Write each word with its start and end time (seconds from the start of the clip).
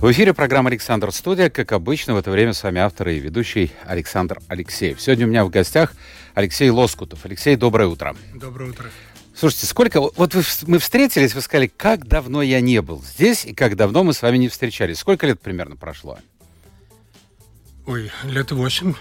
В 0.00 0.12
эфире 0.12 0.32
программа 0.32 0.70
«Александр 0.70 1.10
Студия». 1.10 1.50
Как 1.50 1.72
обычно, 1.72 2.14
в 2.14 2.18
это 2.18 2.30
время 2.30 2.52
с 2.52 2.62
вами 2.62 2.80
автор 2.80 3.08
и 3.08 3.18
ведущий 3.18 3.72
Александр 3.84 4.38
Алексеев. 4.46 5.00
Сегодня 5.00 5.26
у 5.26 5.28
меня 5.28 5.44
в 5.44 5.50
гостях 5.50 5.92
Алексей 6.34 6.70
Лоскутов. 6.70 7.24
Алексей, 7.24 7.56
доброе 7.56 7.88
утро. 7.88 8.14
Доброе 8.32 8.70
утро. 8.70 8.90
Слушайте, 9.34 9.66
сколько... 9.66 10.00
Вот 10.00 10.34
вы, 10.36 10.42
мы 10.68 10.78
встретились, 10.78 11.34
вы 11.34 11.40
сказали, 11.40 11.66
как 11.66 12.06
давно 12.06 12.42
я 12.42 12.60
не 12.60 12.80
был 12.80 13.02
здесь, 13.02 13.44
и 13.44 13.52
как 13.52 13.74
давно 13.74 14.04
мы 14.04 14.12
с 14.12 14.22
вами 14.22 14.36
не 14.36 14.48
встречались. 14.48 15.00
Сколько 15.00 15.26
лет 15.26 15.40
примерно 15.40 15.74
прошло? 15.74 16.20
Ой, 17.84 18.12
лет 18.22 18.52
восемь. 18.52 18.94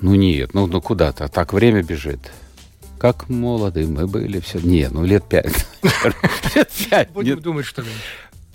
Ну 0.00 0.14
нет, 0.14 0.54
ну, 0.54 0.66
ну 0.66 0.80
куда-то. 0.80 1.28
Так 1.28 1.52
время 1.52 1.82
бежит. 1.82 2.32
Как 2.98 3.28
молоды 3.28 3.86
мы 3.86 4.06
были. 4.06 4.40
Все. 4.40 4.58
Не, 4.58 4.88
ну 4.88 5.04
лет 5.04 5.22
пять. 5.28 5.66
Лет 6.54 6.70
пять. 6.70 7.10
Будем 7.10 7.40
думать, 7.42 7.66
что 7.66 7.82
ли. 7.82 7.90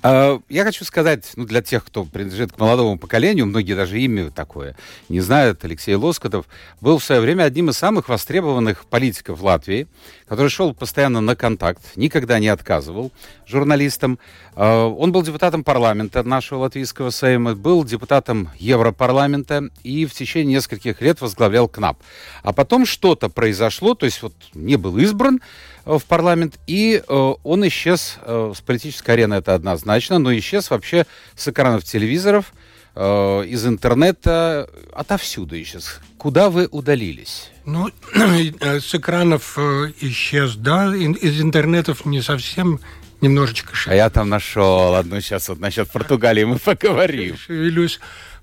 А, 0.07 0.39
я 0.49 0.63
хочу 0.63 0.85
сказать, 0.85 1.31
ну, 1.35 1.45
для 1.45 1.63
тех, 1.63 1.83
кто 1.83 2.03
принадлежит 2.03 2.51
к 2.51 2.59
молодому 2.59 2.99
поколению, 2.99 3.47
многие 3.47 3.73
даже 3.73 3.99
имя 3.99 4.29
такое 4.29 4.75
не 5.09 5.19
знают, 5.19 5.65
Алексей 5.65 5.95
Лоскотов 5.95 6.45
был 6.79 6.99
в 6.99 7.03
свое 7.03 7.21
время 7.21 7.41
одним 7.41 7.71
из 7.71 7.77
самых 7.79 8.07
востребованных 8.07 8.85
политиков 8.85 9.41
Латвии, 9.41 9.87
который 10.27 10.49
шел 10.49 10.75
постоянно 10.75 11.21
на 11.21 11.35
контакт, 11.35 11.81
никогда 11.95 12.37
не 12.37 12.49
отказывал 12.49 13.11
журналистам. 13.47 14.19
А, 14.53 14.85
он 14.85 15.11
был 15.11 15.23
депутатом 15.23 15.63
парламента 15.63 16.21
нашего 16.21 16.59
латвийского 16.59 17.09
сейма, 17.09 17.55
был 17.55 17.83
депутатом 17.83 18.51
Европарламента 18.59 19.69
и 19.81 20.05
в 20.05 20.13
течение 20.13 20.57
нескольких 20.57 21.01
лет 21.01 21.19
возглавлял 21.19 21.67
КНАП. 21.67 21.97
А 22.43 22.53
потом 22.53 22.85
что-то 22.85 23.29
произошло, 23.29 23.95
то 23.95 24.05
есть 24.05 24.21
вот 24.21 24.35
не 24.53 24.75
был 24.75 24.99
избран, 24.99 25.41
в 25.85 26.03
парламент, 26.05 26.59
и 26.67 27.01
э, 27.07 27.33
он 27.43 27.67
исчез 27.67 28.17
э, 28.21 28.53
с 28.55 28.61
политической 28.61 29.11
арены, 29.11 29.35
это 29.35 29.53
однозначно, 29.53 30.19
но 30.19 30.35
исчез 30.37 30.69
вообще 30.69 31.05
с 31.35 31.47
экранов 31.47 31.83
телевизоров, 31.83 32.53
э, 32.95 33.45
из 33.47 33.65
интернета, 33.65 34.67
отовсюду 34.93 35.61
исчез. 35.61 35.99
Куда 36.17 36.49
вы 36.49 36.67
удалились? 36.71 37.51
Ну, 37.65 37.89
с 38.13 38.95
экранов 38.95 39.57
исчез, 40.01 40.55
да, 40.55 40.95
из 40.95 41.41
интернетов 41.41 42.05
не 42.05 42.21
совсем, 42.21 42.79
немножечко 43.21 43.75
шевелюсь. 43.75 43.93
А 43.93 44.03
я 44.03 44.09
там 44.09 44.29
нашел 44.29 44.95
одну 44.95 45.21
сейчас 45.21 45.49
вот 45.49 45.59
насчет 45.59 45.89
Португалии 45.89 46.43
мы 46.45 46.57
поговорим. 46.57 47.37
Шевелюсь. 47.37 47.99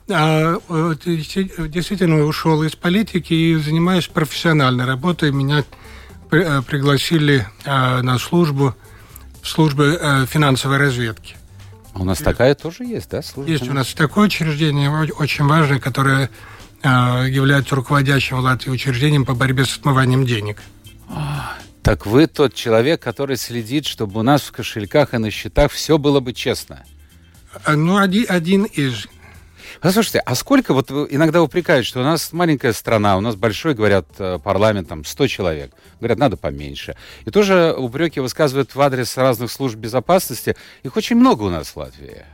А, 0.08 0.58
действительно 0.68 2.24
ушел 2.24 2.62
из 2.64 2.74
политики 2.74 3.32
и 3.32 3.54
занимаюсь 3.56 4.08
профессиональной 4.08 4.84
работой. 4.84 5.30
Меня 5.30 5.64
пригласили 6.32 7.46
э, 7.64 8.02
на 8.02 8.18
службу 8.18 8.74
службы 9.42 9.98
э, 10.00 10.26
финансовой 10.26 10.78
разведки. 10.78 11.36
У 11.94 12.04
нас 12.04 12.18
такая 12.18 12.54
тоже 12.54 12.84
есть, 12.84 13.10
да? 13.10 13.20
Служба? 13.20 13.52
Есть 13.52 13.68
у 13.68 13.72
нас 13.74 13.92
такое 13.92 14.26
учреждение, 14.26 14.90
очень 14.90 15.44
важное, 15.44 15.78
которое 15.78 16.30
является 16.82 17.76
руководящим 17.76 18.38
в 18.38 18.40
Латвии 18.40 18.72
учреждением 18.72 19.24
по 19.24 19.34
борьбе 19.34 19.64
с 19.64 19.76
отмыванием 19.76 20.26
денег. 20.26 20.60
Так 21.82 22.06
вы 22.06 22.26
тот 22.26 22.54
человек, 22.54 23.00
который 23.00 23.36
следит, 23.36 23.86
чтобы 23.86 24.18
у 24.18 24.22
нас 24.24 24.42
в 24.42 24.50
кошельках 24.50 25.14
и 25.14 25.18
на 25.18 25.30
счетах 25.30 25.70
все 25.70 25.96
было 25.96 26.18
бы 26.18 26.32
честно. 26.32 26.82
Ну, 27.68 27.98
один, 27.98 28.26
один 28.28 28.64
из 28.64 29.06
Послушайте, 29.82 30.20
а 30.20 30.36
сколько, 30.36 30.74
вот 30.74 30.92
иногда 31.10 31.42
упрекают, 31.42 31.84
что 31.84 32.00
у 32.00 32.04
нас 32.04 32.32
маленькая 32.32 32.72
страна, 32.72 33.16
у 33.16 33.20
нас 33.20 33.34
большой, 33.34 33.74
говорят, 33.74 34.06
э, 34.18 34.38
парламент, 34.38 34.88
там, 34.88 35.04
100 35.04 35.26
человек. 35.26 35.72
Говорят, 35.98 36.18
надо 36.18 36.36
поменьше. 36.36 36.94
И 37.24 37.30
тоже 37.32 37.74
упреки 37.76 38.20
высказывают 38.20 38.76
в 38.76 38.80
адрес 38.80 39.16
разных 39.16 39.50
служб 39.50 39.76
безопасности. 39.76 40.54
Их 40.84 40.96
очень 40.96 41.16
много 41.16 41.42
у 41.42 41.50
нас 41.50 41.70
в 41.70 41.76
Латвии. 41.76 42.24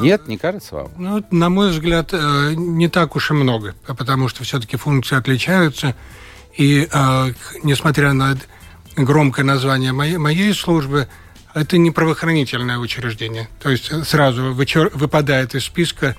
Нет, 0.00 0.26
не 0.26 0.36
кажется 0.36 0.74
вам? 0.74 0.90
Ну, 0.98 1.24
на 1.30 1.48
мой 1.48 1.70
взгляд, 1.70 2.10
э, 2.12 2.54
не 2.56 2.88
так 2.88 3.14
уж 3.14 3.30
и 3.30 3.34
много, 3.34 3.76
потому 3.86 4.26
что 4.26 4.42
все-таки 4.42 4.76
функции 4.76 5.16
отличаются. 5.16 5.94
И 6.56 6.88
э, 6.92 7.32
несмотря 7.62 8.12
на 8.14 8.36
громкое 8.96 9.44
название 9.44 9.92
моей, 9.92 10.16
моей 10.16 10.52
службы, 10.54 11.06
это 11.54 11.78
не 11.78 11.92
правоохранительное 11.92 12.78
учреждение. 12.78 13.48
То 13.62 13.70
есть 13.70 13.92
сразу 14.06 14.52
вычер... 14.52 14.90
выпадает 14.92 15.54
из 15.54 15.64
списка 15.64 16.16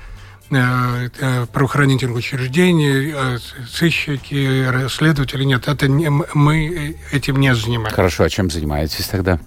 правоохранительных 0.50 2.18
учреждений, 2.18 3.14
э, 3.16 3.38
сыщики, 3.72 4.88
следователи. 4.90 5.44
Нет, 5.44 5.68
это 5.68 5.88
не, 5.88 6.10
мы 6.10 6.98
этим 7.12 7.40
не 7.40 7.54
занимаемся. 7.54 7.96
Хорошо, 7.96 8.24
а 8.24 8.30
чем 8.30 8.50
занимаетесь 8.50 9.08
тогда? 9.08 9.40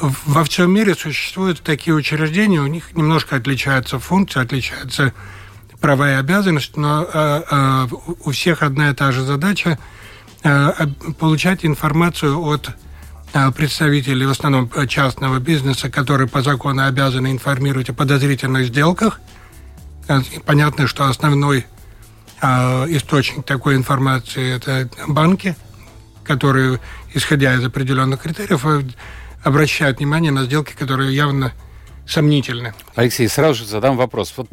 Во 0.00 0.44
всем 0.44 0.72
мире 0.72 0.94
существуют 0.94 1.60
такие 1.60 1.94
учреждения, 1.94 2.60
у 2.60 2.66
них 2.66 2.94
немножко 2.94 3.36
отличаются 3.36 3.98
функции, 3.98 4.40
отличаются 4.40 5.12
права 5.80 6.10
и 6.10 6.14
обязанности, 6.14 6.78
но 6.78 7.86
у 8.24 8.30
всех 8.30 8.62
одна 8.62 8.90
и 8.90 8.94
та 8.94 9.12
же 9.12 9.22
задача 9.22 9.78
получать 11.18 11.64
информацию 11.64 12.38
от 12.42 12.70
представителей, 13.54 14.26
в 14.26 14.30
основном 14.30 14.70
частного 14.86 15.38
бизнеса, 15.38 15.90
которые 15.90 16.28
по 16.28 16.42
закону 16.42 16.84
обязаны 16.84 17.30
информировать 17.30 17.90
о 17.90 17.94
подозрительных 17.94 18.66
сделках– 18.66 19.20
Понятно, 20.44 20.86
что 20.86 21.06
основной 21.06 21.66
а, 22.40 22.84
источник 22.88 23.44
такой 23.44 23.76
информации– 23.76 24.54
это 24.56 24.88
банки, 25.06 25.54
которые, 26.24 26.80
исходя 27.14 27.54
из 27.54 27.64
определенных 27.64 28.20
критериев, 28.22 28.64
э, 28.66 28.82
обращают 29.44 29.98
внимание 29.98 30.32
на 30.32 30.44
сделки, 30.44 30.74
которые 30.74 31.14
явно 31.14 31.52
сомнительны. 32.06 32.74
Алексей, 32.94 33.28
сразу 33.28 33.60
же 33.60 33.66
задам 33.66 33.96
вопрос. 33.96 34.34
Вот 34.36 34.48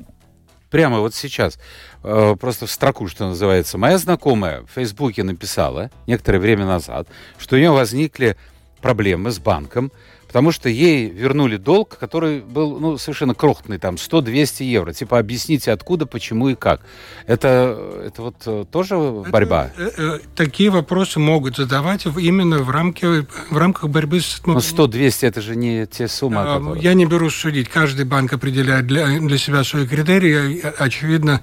прямо 0.69 0.99
вот 0.99 1.15
сейчас, 1.15 1.57
э, 2.03 2.35
просто 2.39 2.67
в 2.67 2.71
строку, 2.71 3.07
что 3.07 3.27
называется, 3.27 3.77
моя 3.77 3.97
знакомая 3.97 4.61
в 4.61 4.71
Фейсбуке 4.75 5.23
написала 5.23 5.89
некоторое 6.05 6.39
время 6.39 6.65
назад, 6.65 7.07
что 7.37 7.55
у 7.55 7.59
нее 7.59 7.71
возникли 7.71 8.37
проблемы 8.81 9.31
с 9.31 9.39
банком, 9.39 9.91
потому 10.27 10.51
что 10.51 10.69
ей 10.69 11.09
вернули 11.09 11.57
долг, 11.57 11.97
который 11.97 12.41
был 12.41 12.79
ну, 12.79 12.97
совершенно 12.97 13.33
крохотный, 13.33 13.77
там 13.79 13.95
100-200 13.95 14.63
евро. 14.63 14.93
Типа 14.93 15.19
объясните, 15.19 15.71
откуда, 15.71 16.05
почему 16.05 16.49
и 16.49 16.55
как. 16.55 16.81
Это, 17.25 18.03
это 18.05 18.21
вот 18.21 18.35
э, 18.45 18.65
тоже 18.69 18.97
борьба? 19.29 19.71
Это, 19.77 20.01
э, 20.01 20.19
такие 20.35 20.69
вопросы 20.69 21.19
могут 21.19 21.55
задавать 21.55 22.05
именно 22.05 22.59
в, 22.59 22.69
рамке, 22.69 23.25
в 23.49 23.57
рамках 23.57 23.89
борьбы 23.89 24.19
с... 24.19 24.41
Но 24.45 24.57
100-200 24.57 25.27
это 25.27 25.41
же 25.41 25.55
не 25.55 25.87
те 25.87 26.07
суммы, 26.07 26.41
а, 26.41 26.59
которые... 26.59 26.83
Я 26.83 26.93
не 26.93 27.05
берусь 27.05 27.35
судить. 27.35 27.69
Каждый 27.69 28.05
банк 28.05 28.33
определяет 28.33 28.87
для, 28.87 29.19
для 29.19 29.37
себя 29.37 29.63
свои 29.63 29.87
критерии. 29.87 30.61
Очевидно, 30.77 31.41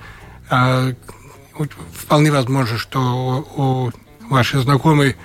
а, 0.50 0.93
вполне 1.93 2.31
возможно, 2.31 2.78
что 2.78 3.00
у 3.56 3.91
вашей 4.31 4.61
знакомой 4.61 5.17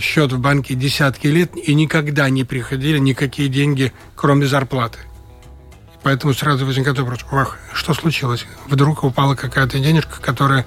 счет 0.00 0.32
в 0.32 0.38
банке 0.38 0.74
десятки 0.74 1.26
лет 1.26 1.56
и 1.56 1.74
никогда 1.74 2.28
не 2.28 2.44
приходили 2.44 2.98
никакие 2.98 3.48
деньги, 3.48 3.92
кроме 4.14 4.46
зарплаты. 4.46 4.98
Поэтому 6.04 6.34
сразу 6.34 6.66
возникает 6.66 6.98
вопрос, 6.98 7.20
ах, 7.32 7.58
что 7.72 7.94
случилось? 7.94 8.46
Вдруг 8.66 9.04
упала 9.04 9.34
какая-то 9.34 9.78
денежка, 9.78 10.20
которая 10.20 10.66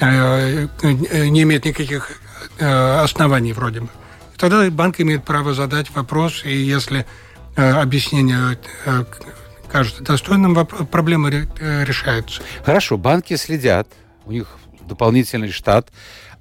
э, 0.00 0.66
э, 0.82 1.28
не 1.28 1.42
имеет 1.42 1.64
никаких 1.64 2.10
э, 2.58 3.00
оснований 3.00 3.52
вроде 3.52 3.82
бы. 3.82 3.88
Тогда 4.36 4.68
банк 4.70 5.00
имеет 5.00 5.24
право 5.24 5.54
задать 5.54 5.94
вопрос, 5.94 6.44
и 6.44 6.52
если 6.52 7.06
объяснение 7.54 8.58
кажется 9.70 10.02
достойным, 10.02 10.66
проблема 10.66 11.30
решается. 11.30 12.42
Хорошо, 12.64 12.96
банки 12.96 13.36
следят, 13.36 13.86
у 14.24 14.32
них 14.32 14.48
дополнительный 14.80 15.52
штат, 15.52 15.92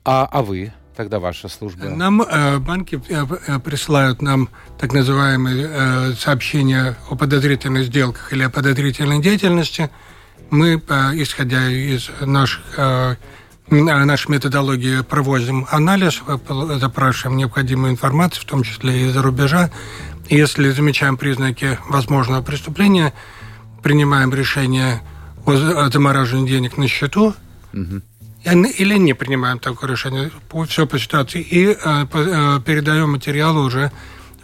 а, 0.03 0.27
а 0.31 0.41
вы? 0.41 0.73
Тогда 0.95 1.19
ваша 1.19 1.47
служба? 1.47 1.85
Нам 1.85 2.21
э, 2.21 2.57
банки 2.59 3.01
э, 3.09 3.25
э, 3.47 3.59
присылают 3.59 4.21
нам 4.21 4.49
так 4.79 4.93
называемые 4.93 5.67
э, 5.69 6.13
сообщения 6.13 6.95
о 7.09 7.15
подозрительных 7.15 7.85
сделках 7.85 8.33
или 8.33 8.43
о 8.43 8.49
подозрительной 8.49 9.21
деятельности. 9.21 9.89
Мы, 10.49 10.81
э, 10.87 11.11
исходя 11.15 11.69
из 11.69 12.09
наших 12.21 12.61
э, 12.77 13.15
нашей 13.69 14.31
методологии, 14.31 15.01
проводим 15.01 15.65
анализ, 15.71 16.21
э, 16.27 16.37
запрашиваем 16.79 17.37
необходимую 17.37 17.91
информацию, 17.91 18.41
в 18.41 18.45
том 18.45 18.63
числе 18.63 19.01
и 19.01 19.05
из-за 19.07 19.21
рубежа. 19.21 19.71
Если 20.29 20.69
замечаем 20.69 21.17
признаки 21.17 21.77
возможного 21.87 22.41
преступления, 22.41 23.13
принимаем 23.81 24.33
решение 24.33 25.01
о 25.45 25.89
замораживании 25.89 26.49
денег 26.49 26.77
на 26.77 26.87
счету. 26.87 27.33
Угу 27.73 28.01
или 28.43 28.97
не 28.97 29.13
принимаем 29.13 29.59
такое 29.59 29.91
решение, 29.91 30.31
все 30.67 30.87
по 30.87 30.99
ситуации, 30.99 31.41
и 31.41 31.75
передаем 32.65 33.11
материалы 33.11 33.63
уже 33.63 33.91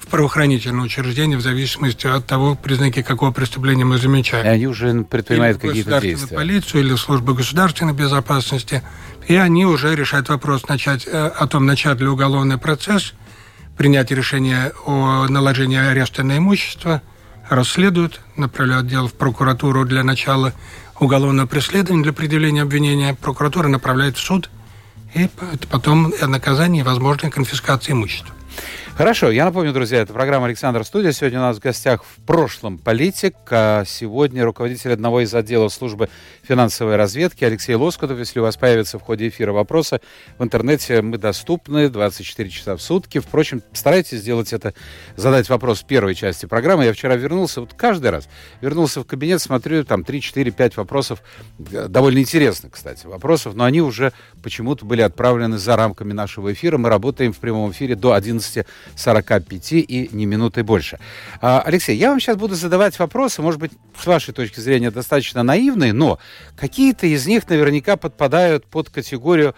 правоохранительное 0.09 0.85
учреждение 0.85 1.37
в 1.37 1.41
зависимости 1.41 2.07
от 2.07 2.25
того, 2.25 2.55
признаки 2.55 3.01
какого 3.01 3.31
преступления 3.31 3.85
мы 3.85 3.97
замечаем. 3.97 4.45
И 4.45 4.49
они 4.49 4.67
уже 4.67 5.03
предпринимают 5.03 5.59
какие-то 5.59 5.99
действия. 6.01 6.35
полицию 6.35 6.81
или 6.81 6.95
службу 6.95 7.33
государственной 7.33 7.93
безопасности, 7.93 8.83
и 9.27 9.35
они 9.35 9.65
уже 9.65 9.95
решают 9.95 10.29
вопрос 10.29 10.67
начать, 10.67 11.05
э, 11.05 11.27
о 11.27 11.47
том, 11.47 11.65
начать 11.65 11.99
ли 11.99 12.07
уголовный 12.07 12.57
процесс, 12.57 13.13
принять 13.77 14.11
решение 14.11 14.71
о 14.85 15.27
наложении 15.27 15.77
ареста 15.77 16.23
на 16.23 16.37
имущество, 16.37 17.01
расследуют, 17.49 18.21
направляют 18.35 18.87
дело 18.87 19.07
в 19.07 19.13
прокуратуру 19.13 19.85
для 19.85 20.03
начала 20.03 20.53
уголовного 20.99 21.47
преследования, 21.47 22.03
для 22.03 22.11
определения 22.11 22.61
обвинения. 22.61 23.13
Прокуратура 23.13 23.67
направляет 23.67 24.17
в 24.17 24.21
суд, 24.21 24.49
и 25.13 25.29
потом 25.69 26.13
наказание 26.21 26.81
и 26.81 26.85
возможная 26.85 27.31
конфискация 27.31 27.93
имущества. 27.93 28.33
Хорошо, 28.97 29.29
я 29.29 29.45
напомню, 29.45 29.73
друзья, 29.73 29.99
это 29.99 30.11
программа 30.11 30.47
«Александр 30.47 30.83
Студия». 30.83 31.11
Сегодня 31.11 31.37
у 31.37 31.43
нас 31.43 31.57
в 31.57 31.59
гостях 31.59 32.03
в 32.03 32.19
прошлом 32.25 32.79
политик, 32.79 33.35
а 33.51 33.83
сегодня 33.85 34.43
руководитель 34.43 34.91
одного 34.91 35.21
из 35.21 35.35
отделов 35.35 35.71
службы 35.71 36.09
финансовой 36.41 36.95
разведки 36.95 37.43
Алексей 37.43 37.75
Лоскутов. 37.75 38.17
Если 38.17 38.39
у 38.39 38.41
вас 38.41 38.57
появятся 38.57 38.97
в 38.97 39.03
ходе 39.03 39.27
эфира 39.27 39.53
вопросы, 39.53 40.01
в 40.39 40.43
интернете 40.43 41.03
мы 41.03 41.19
доступны 41.19 41.89
24 41.89 42.49
часа 42.49 42.75
в 42.75 42.81
сутки. 42.81 43.19
Впрочем, 43.19 43.61
старайтесь 43.71 44.17
сделать 44.17 44.51
это, 44.51 44.73
задать 45.15 45.47
вопрос 45.47 45.83
в 45.83 45.85
первой 45.85 46.15
части 46.15 46.47
программы. 46.47 46.85
Я 46.85 46.93
вчера 46.93 47.15
вернулся, 47.17 47.61
вот 47.61 47.75
каждый 47.75 48.09
раз 48.09 48.27
вернулся 48.61 49.01
в 49.01 49.05
кабинет, 49.05 49.43
смотрю, 49.43 49.85
там 49.85 50.03
3, 50.03 50.21
4, 50.21 50.49
5 50.49 50.77
вопросов, 50.77 51.21
довольно 51.59 52.17
интересных, 52.17 52.71
кстати, 52.71 53.05
вопросов, 53.05 53.53
но 53.53 53.63
они 53.65 53.79
уже 53.79 54.11
почему-то 54.41 54.85
были 54.85 55.01
отправлены 55.01 55.59
за 55.59 55.75
рамками 55.75 56.13
нашего 56.13 56.51
эфира. 56.51 56.79
Мы 56.79 56.89
работаем 56.89 57.31
в 57.31 57.37
прямом 57.37 57.69
эфире 57.69 57.93
до 57.93 58.13
11 58.13 58.65
45 58.95 59.73
и 59.73 60.09
не 60.11 60.25
минуты 60.25 60.63
больше. 60.63 60.99
А, 61.41 61.61
Алексей, 61.61 61.97
я 61.97 62.09
вам 62.09 62.19
сейчас 62.19 62.37
буду 62.37 62.55
задавать 62.55 62.97
вопросы, 62.99 63.41
может 63.41 63.59
быть, 63.59 63.71
с 63.99 64.05
вашей 64.05 64.33
точки 64.33 64.59
зрения 64.59 64.91
достаточно 64.91 65.43
наивные, 65.43 65.93
но 65.93 66.19
какие-то 66.55 67.07
из 67.07 67.27
них 67.27 67.47
наверняка 67.49 67.97
подпадают 67.97 68.65
под 68.65 68.89
категорию 68.89 69.55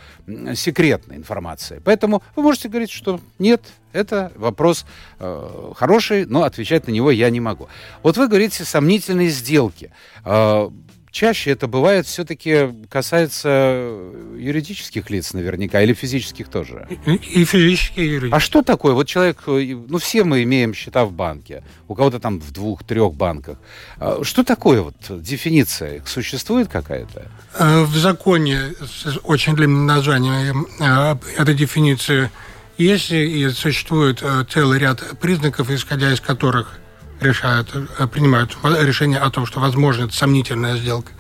секретной 0.56 1.18
информации. 1.18 1.82
Поэтому 1.84 2.24
вы 2.36 2.44
можете 2.44 2.70
говорить, 2.70 2.92
что 2.92 3.20
нет, 3.38 3.62
это 3.92 4.32
вопрос 4.36 4.86
э, 5.20 5.72
хороший, 5.76 6.26
но 6.26 6.44
отвечать 6.44 6.88
на 6.88 6.92
него 6.92 7.12
я 7.12 7.30
не 7.30 7.40
могу. 7.40 7.68
Вот 8.04 8.18
вы 8.18 8.28
говорите 8.28 8.64
сомнительные 8.64 9.30
сделки. 9.30 9.92
Э, 10.26 10.70
чаще 11.12 11.52
это 11.52 11.68
бывает 11.68 12.06
все-таки 12.06 12.70
касается 12.90 13.94
юридических 14.38 15.10
лиц 15.10 15.34
наверняка 15.34 15.82
или 15.82 15.94
физических 15.94 16.50
тоже? 16.50 16.88
И, 17.06 17.46
физические, 17.46 18.06
и 18.06 18.10
юридические. 18.10 18.36
А 18.38 18.40
что 18.40 18.62
такое? 18.62 18.94
Вот 18.94 19.08
человек, 19.08 19.44
ну 19.46 19.98
все 19.98 20.24
мы 20.24 20.44
имеем 20.44 20.74
счета 20.74 21.06
в 21.06 21.12
банке, 21.12 21.64
у 21.88 21.96
кого-то 21.96 22.20
там 22.20 22.40
в 22.40 22.52
двух-трех 22.52 23.14
банках. 23.14 23.58
А 23.98 24.24
что 24.24 24.44
такое 24.44 24.82
вот 24.82 24.96
дефиниция? 25.10 26.02
Существует 26.06 26.68
какая-то? 26.68 27.28
Э, 27.58 27.84
в 27.84 27.96
законе 27.96 28.74
с 28.82 29.20
очень 29.24 29.56
длинным 29.56 29.86
названием 29.86 30.68
э, 30.80 31.16
эта 31.38 31.54
дефиниция 31.54 32.32
есть, 32.78 33.12
и 33.12 33.50
существует 33.50 34.20
э, 34.22 34.46
целый 34.50 34.80
ряд 34.80 35.04
признаков, 35.20 35.70
исходя 35.70 36.14
из 36.14 36.22
которых 36.22 36.80
решают, 37.20 37.70
э, 37.74 38.08
принимают 38.08 38.58
решение 38.64 39.20
о 39.20 39.30
том, 39.30 39.46
что 39.46 39.60
возможно 39.60 40.10
сомнительная 40.10 40.78
сделка. 40.78 41.12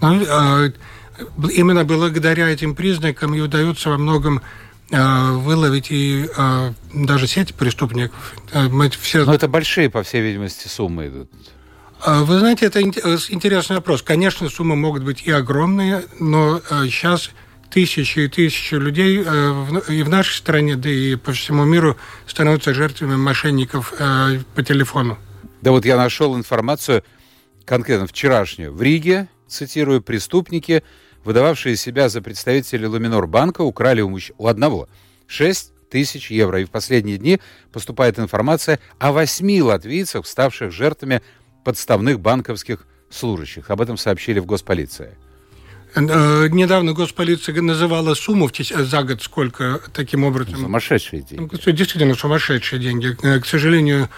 Но, 0.00 0.14
ну, 0.14 0.24
э, 0.24 0.72
именно 1.52 1.84
благодаря 1.84 2.48
этим 2.48 2.74
признакам 2.74 3.34
и 3.34 3.40
удается 3.40 3.90
во 3.90 3.98
многом 3.98 4.42
э, 4.90 5.30
выловить 5.32 5.90
и 5.90 6.28
даже 6.92 7.26
сеть 7.26 7.54
преступников. 7.54 8.34
Мы 8.52 8.90
все... 8.90 9.24
Но 9.24 9.34
это 9.34 9.48
большие, 9.48 9.88
по 9.88 10.02
всей 10.02 10.20
видимости, 10.22 10.68
суммы 10.68 11.08
идут. 11.08 11.30
Вы 12.04 12.40
знаете, 12.40 12.66
это 12.66 12.82
интересный 12.82 13.76
вопрос. 13.76 14.02
Конечно, 14.02 14.48
суммы 14.50 14.74
могут 14.74 15.04
быть 15.04 15.22
и 15.22 15.30
огромные, 15.30 16.04
но 16.18 16.60
сейчас 16.86 17.30
тысячи 17.72 18.20
и 18.20 18.28
тысячи 18.28 18.74
людей 18.74 19.20
и 19.20 20.02
в 20.02 20.08
нашей 20.08 20.36
стране, 20.36 20.76
да 20.76 20.90
и 20.90 21.16
по 21.16 21.32
всему 21.32 21.64
миру 21.64 21.96
становятся 22.26 22.74
жертвами 22.74 23.16
мошенников 23.16 23.94
по 24.54 24.62
телефону. 24.62 25.18
Да 25.62 25.70
вот 25.70 25.84
я 25.84 25.96
нашел 25.96 26.36
информацию 26.36 27.02
конкретно 27.64 28.06
вчерашнюю. 28.06 28.72
В 28.74 28.82
Риге, 28.82 29.28
цитирую, 29.48 30.02
преступники, 30.02 30.82
выдававшие 31.24 31.76
себя 31.76 32.08
за 32.08 32.20
представителей 32.20 32.86
Луминор 32.86 33.26
банка, 33.26 33.62
украли 33.62 34.00
у, 34.00 34.08
мужч... 34.08 34.32
у 34.38 34.48
одного 34.48 34.88
6 35.26 35.72
тысяч 35.88 36.30
евро. 36.30 36.60
И 36.60 36.64
в 36.64 36.70
последние 36.70 37.16
дни 37.18 37.40
поступает 37.70 38.18
информация 38.18 38.80
о 38.98 39.12
восьми 39.12 39.62
латвийцах, 39.62 40.26
ставших 40.26 40.72
жертвами 40.72 41.22
подставных 41.64 42.18
банковских 42.18 42.86
служащих. 43.08 43.70
Об 43.70 43.80
этом 43.80 43.96
сообщили 43.96 44.40
в 44.40 44.46
госполиции. 44.46 45.16
Э, 45.94 46.48
недавно 46.48 46.92
госполиция 46.92 47.60
называла 47.60 48.14
сумму 48.14 48.50
за 48.54 49.02
год, 49.02 49.22
сколько 49.22 49.80
таким 49.92 50.24
образом... 50.24 50.56
Сумасшедшие 50.56 51.22
деньги. 51.22 51.70
Действительно 51.70 52.14
сумасшедшие 52.14 52.80
деньги. 52.80 53.16
Э, 53.22 53.40
к 53.40 53.46
сожалению, 53.46 54.08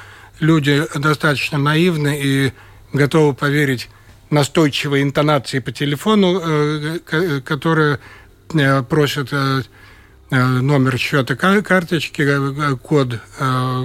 люди 0.40 0.82
достаточно 0.94 1.58
наивны 1.58 2.20
и 2.22 2.52
готовы 2.92 3.34
поверить 3.34 3.88
настойчивой 4.30 5.02
интонации 5.02 5.58
по 5.58 5.72
телефону, 5.72 6.40
э, 6.40 7.40
которые 7.44 7.98
э, 8.52 8.82
просят 8.82 9.32
э, 9.32 9.62
номер 10.30 10.98
счета 10.98 11.36
карточки, 11.36 12.76
код 12.78 13.20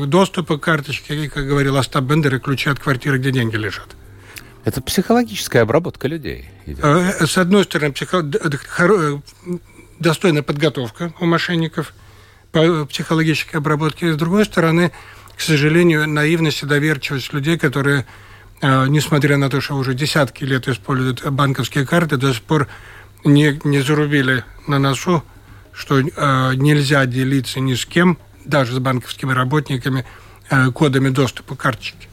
доступа 0.08 0.58
к 0.58 0.62
карточке, 0.62 1.26
и, 1.26 1.28
как 1.28 1.46
говорил 1.46 1.78
Остап 1.78 2.06
Бендер, 2.06 2.36
и 2.36 2.40
ключи 2.40 2.70
от 2.70 2.80
квартиры, 2.80 3.20
где 3.20 3.32
деньги 3.32 3.56
лежат. 3.56 3.90
Это 4.66 4.82
психологическая 4.82 5.64
обработка 5.64 6.08
людей. 6.08 6.50
Идет. 6.66 6.84
С 6.84 7.38
одной 7.38 7.64
стороны, 7.64 7.94
психо... 7.94 8.24
достойная 10.00 10.44
подготовка 10.44 11.14
у 11.20 11.26
мошенников 11.26 11.94
по 12.52 12.86
психологической 12.86 13.60
обработке, 13.60 14.14
с 14.14 14.18
другой 14.18 14.46
стороны, 14.46 14.92
к 15.38 15.42
сожалению, 15.42 16.10
наивность 16.10 16.64
и 16.64 16.66
доверчивость 16.66 17.32
людей, 17.32 17.58
которые, 17.58 18.06
э, 18.62 18.88
несмотря 18.88 19.38
на 19.38 19.50
то, 19.50 19.62
что 19.62 19.76
уже 19.76 19.94
десятки 19.94 20.44
лет 20.44 20.68
используют 20.68 21.26
банковские 21.32 21.86
карты, 21.86 22.18
до 22.18 22.34
сих 22.34 22.42
пор 22.42 22.68
не, 23.24 23.60
не 23.64 23.82
зарубили 23.82 24.44
на 24.68 24.80
носу, 24.80 25.24
что 25.74 26.00
э, 26.00 26.54
нельзя 26.56 27.06
делиться 27.06 27.60
ни 27.62 27.76
с 27.76 27.86
кем, 27.86 28.18
даже 28.44 28.74
с 28.74 28.80
банковскими 28.80 29.32
работниками, 29.32 30.06
э, 30.50 30.72
кодами 30.72 31.10
доступа 31.10 31.56
к 31.56 31.60
карточке. 31.60 32.09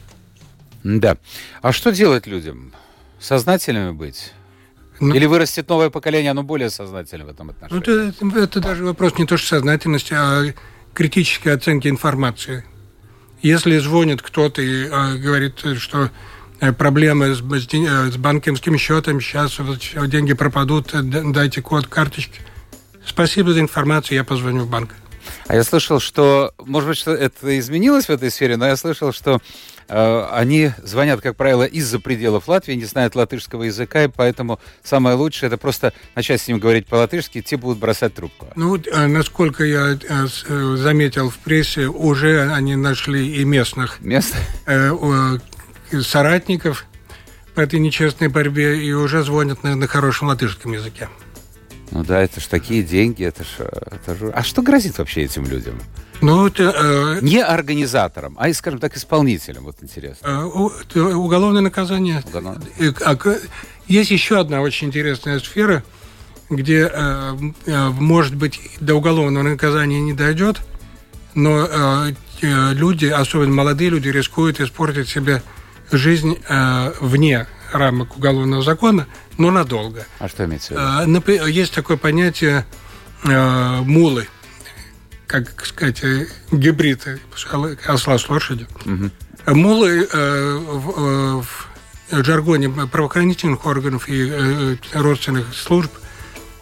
Да. 0.87 1.17
А 1.61 1.73
что 1.73 1.91
делать 1.91 2.27
людям? 2.27 2.71
Сознательными 3.19 3.91
быть? 3.91 4.31
Ну, 4.99 5.13
Или 5.13 5.25
вырастет 5.25 5.67
новое 5.67 5.89
поколение, 5.89 6.31
оно 6.31 6.43
более 6.43 6.69
сознательно 6.69 7.25
в 7.25 7.29
этом 7.29 7.49
отношении? 7.49 8.13
Ну, 8.21 8.29
это, 8.29 8.39
это 8.39 8.59
даже 8.61 8.85
вопрос 8.85 9.17
не 9.17 9.25
то, 9.25 9.37
что 9.37 9.49
сознательности, 9.49 10.13
а 10.13 10.53
критической 10.93 11.53
оценки 11.53 11.87
информации. 11.87 12.63
Если 13.41 13.77
звонит 13.77 14.21
кто-то 14.21 14.61
и 14.61 14.85
э, 14.85 15.17
говорит, 15.17 15.59
что 15.77 16.09
э, 16.59 16.71
проблемы 16.71 17.35
с, 17.35 17.39
с, 17.39 17.73
э, 17.73 18.11
с 18.11 18.17
банковским 18.17 18.77
счетом, 18.77 19.19
сейчас 19.19 19.59
вот, 19.59 19.81
деньги 20.07 20.33
пропадут, 20.33 20.91
дайте 20.93 21.61
код 21.61 21.87
карточки. 21.87 22.39
Спасибо 23.05 23.53
за 23.53 23.59
информацию, 23.59 24.15
я 24.15 24.23
позвоню 24.23 24.63
в 24.63 24.69
банк. 24.69 24.95
А 25.47 25.55
я 25.55 25.63
слышал, 25.63 26.01
что, 26.01 26.53
может 26.57 26.89
быть, 26.89 26.97
что 26.97 27.13
это 27.13 27.57
изменилось 27.57 28.05
в 28.05 28.09
этой 28.09 28.29
сфере, 28.29 28.57
но 28.57 28.67
я 28.67 28.75
слышал, 28.75 29.13
что 29.13 29.39
э, 29.87 30.27
они 30.31 30.71
звонят, 30.83 31.21
как 31.21 31.37
правило, 31.37 31.63
из-за 31.63 31.99
пределов 31.99 32.49
Латвии, 32.49 32.73
не 32.73 32.83
знают 32.83 33.15
латышского 33.15 33.63
языка, 33.63 34.03
и 34.03 34.07
поэтому 34.09 34.59
самое 34.83 35.15
лучшее 35.15 35.47
это 35.47 35.57
просто 35.57 35.93
начать 36.15 36.41
с 36.41 36.49
ним 36.49 36.59
говорить 36.59 36.87
по-латышски, 36.87 37.41
те 37.41 37.55
будут 37.55 37.79
бросать 37.79 38.13
трубку. 38.13 38.47
Ну, 38.57 38.75
э, 38.75 39.07
насколько 39.07 39.63
я 39.63 39.91
э, 39.93 40.27
э, 40.49 40.75
заметил 40.75 41.29
в 41.29 41.37
прессе, 41.37 41.87
уже 41.87 42.51
они 42.51 42.75
нашли 42.75 43.37
и 43.37 43.45
местных 43.45 44.01
Мест? 44.01 44.35
э, 44.65 44.91
э, 45.91 46.01
соратников 46.01 46.85
по 47.55 47.61
этой 47.61 47.79
нечестной 47.79 48.27
борьбе 48.27 48.83
и 48.83 48.91
уже 48.91 49.23
звонят 49.23 49.63
на, 49.63 49.75
на 49.75 49.87
хорошем 49.87 50.27
латышском 50.27 50.73
языке. 50.73 51.07
Ну 51.91 52.03
да, 52.03 52.21
это 52.21 52.39
ж 52.39 52.45
такие 52.47 52.83
деньги, 52.83 53.23
это 53.23 53.43
ж, 53.43 53.47
это 53.59 54.15
ж... 54.15 54.31
А 54.33 54.43
что 54.43 54.61
грозит 54.61 54.97
вообще 54.97 55.23
этим 55.23 55.45
людям? 55.45 55.79
Ну, 56.21 56.47
это, 56.47 56.73
э, 56.75 57.19
Не 57.21 57.43
организаторам, 57.43 58.35
а, 58.39 58.51
скажем 58.53 58.79
так, 58.79 58.97
исполнителям, 58.97 59.65
вот 59.65 59.77
интересно. 59.81 60.27
Э, 60.27 60.69
это 60.81 61.17
уголовное 61.17 61.61
наказание. 61.61 62.23
Уголовное. 62.27 62.67
А, 63.05 63.17
есть 63.87 64.11
еще 64.11 64.39
одна 64.39 64.61
очень 64.61 64.87
интересная 64.87 65.39
сфера, 65.39 65.83
где, 66.49 66.89
э, 66.91 67.37
э, 67.65 67.89
может 67.89 68.35
быть, 68.35 68.59
до 68.79 68.95
уголовного 68.95 69.43
наказания 69.43 70.01
не 70.01 70.13
дойдет, 70.13 70.61
но 71.35 71.67
э, 71.69 72.13
люди, 72.41 73.05
особенно 73.05 73.53
молодые 73.53 73.89
люди, 73.91 74.09
рискуют 74.09 74.59
испортить 74.59 75.07
себе 75.07 75.41
жизнь 75.91 76.37
э, 76.49 76.93
вне 76.99 77.47
рамок 77.71 78.17
уголовного 78.17 78.61
закона, 78.61 79.07
но 79.37 79.51
надолго. 79.51 80.05
А 80.19 80.27
что 80.27 80.45
имеется 80.45 80.73
в 80.73 81.07
виду? 81.07 81.45
Есть 81.45 81.73
такое 81.73 81.97
понятие 81.97 82.65
мулы, 83.23 84.27
как 85.25 85.65
сказать, 85.65 86.03
гибрид 86.51 87.05
осла 87.85 88.17
с 88.17 88.29
лошадью. 88.29 88.67
Угу. 88.85 89.55
Мулы 89.55 90.07
в, 90.11 91.41
в 92.11 92.23
жаргоне 92.23 92.69
правоохранительных 92.69 93.65
органов 93.65 94.07
и 94.07 94.77
родственных 94.93 95.53
служб 95.55 95.91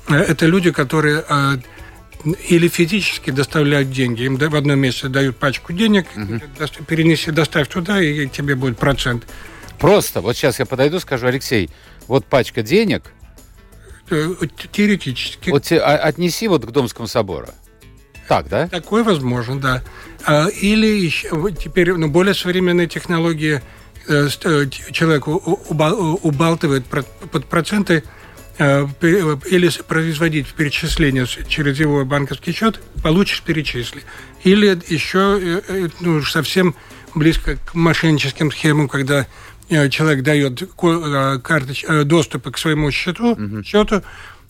это 0.08 0.46
люди, 0.46 0.72
которые 0.72 1.24
или 2.48 2.68
физически 2.68 3.30
доставляют 3.30 3.92
деньги. 3.92 4.24
Им 4.24 4.38
в 4.38 4.56
одном 4.56 4.80
месте 4.80 5.10
дают 5.10 5.38
пачку 5.38 5.74
денег, 5.74 6.08
угу. 6.16 6.40
перенеси, 6.88 7.32
доставь 7.32 7.68
туда, 7.68 8.02
и 8.02 8.28
тебе 8.28 8.56
будет 8.56 8.80
процент. 8.80 9.28
Просто, 9.80 10.22
вот 10.22 10.36
сейчас 10.36 10.60
я 10.60 10.66
подойду, 10.66 11.00
скажу, 11.00 11.28
Алексей, 11.28 11.70
вот 12.08 12.26
пачка 12.26 12.62
денег. 12.62 13.12
Э, 14.10 14.34
теоретически. 14.72 15.50
Вот 15.50 15.72
а, 15.72 15.98
отнеси 15.98 16.48
вот 16.48 16.66
к 16.66 16.72
Домскому 16.72 17.08
собору. 17.08 17.48
Так, 18.28 18.50
да? 18.50 18.68
Такое 18.68 19.04
возможно, 19.04 19.60
да. 19.60 19.84
А, 20.26 20.48
или 20.48 20.88
еще, 20.88 21.30
теперь 21.52 21.94
ну, 21.94 22.08
более 22.08 22.34
современные 22.34 22.88
технологии 22.88 23.62
э, 24.08 24.30
э, 24.44 24.70
человек 24.92 25.28
убалтывает 25.28 26.86
под 26.86 27.46
проценты 27.46 28.04
или 28.58 29.84
производить 29.84 30.48
перечисление 30.54 31.26
через 31.50 31.78
его 31.78 32.06
банковский 32.06 32.54
счет, 32.54 32.80
получишь 33.04 33.42
перечисли. 33.42 34.02
Или 34.46 34.68
еще 34.88 35.62
ну, 36.00 36.22
совсем 36.22 36.74
близко 37.16 37.58
к 37.58 37.74
мошенническим 37.74 38.52
схемам, 38.52 38.88
когда 38.88 39.28
человек 39.70 40.24
дает 40.24 40.64
карточ... 41.44 41.86
доступ 42.06 42.52
к 42.52 42.58
своему 42.58 42.92
счету, 42.92 43.32
угу. 43.32 43.64
счету 43.64 44.04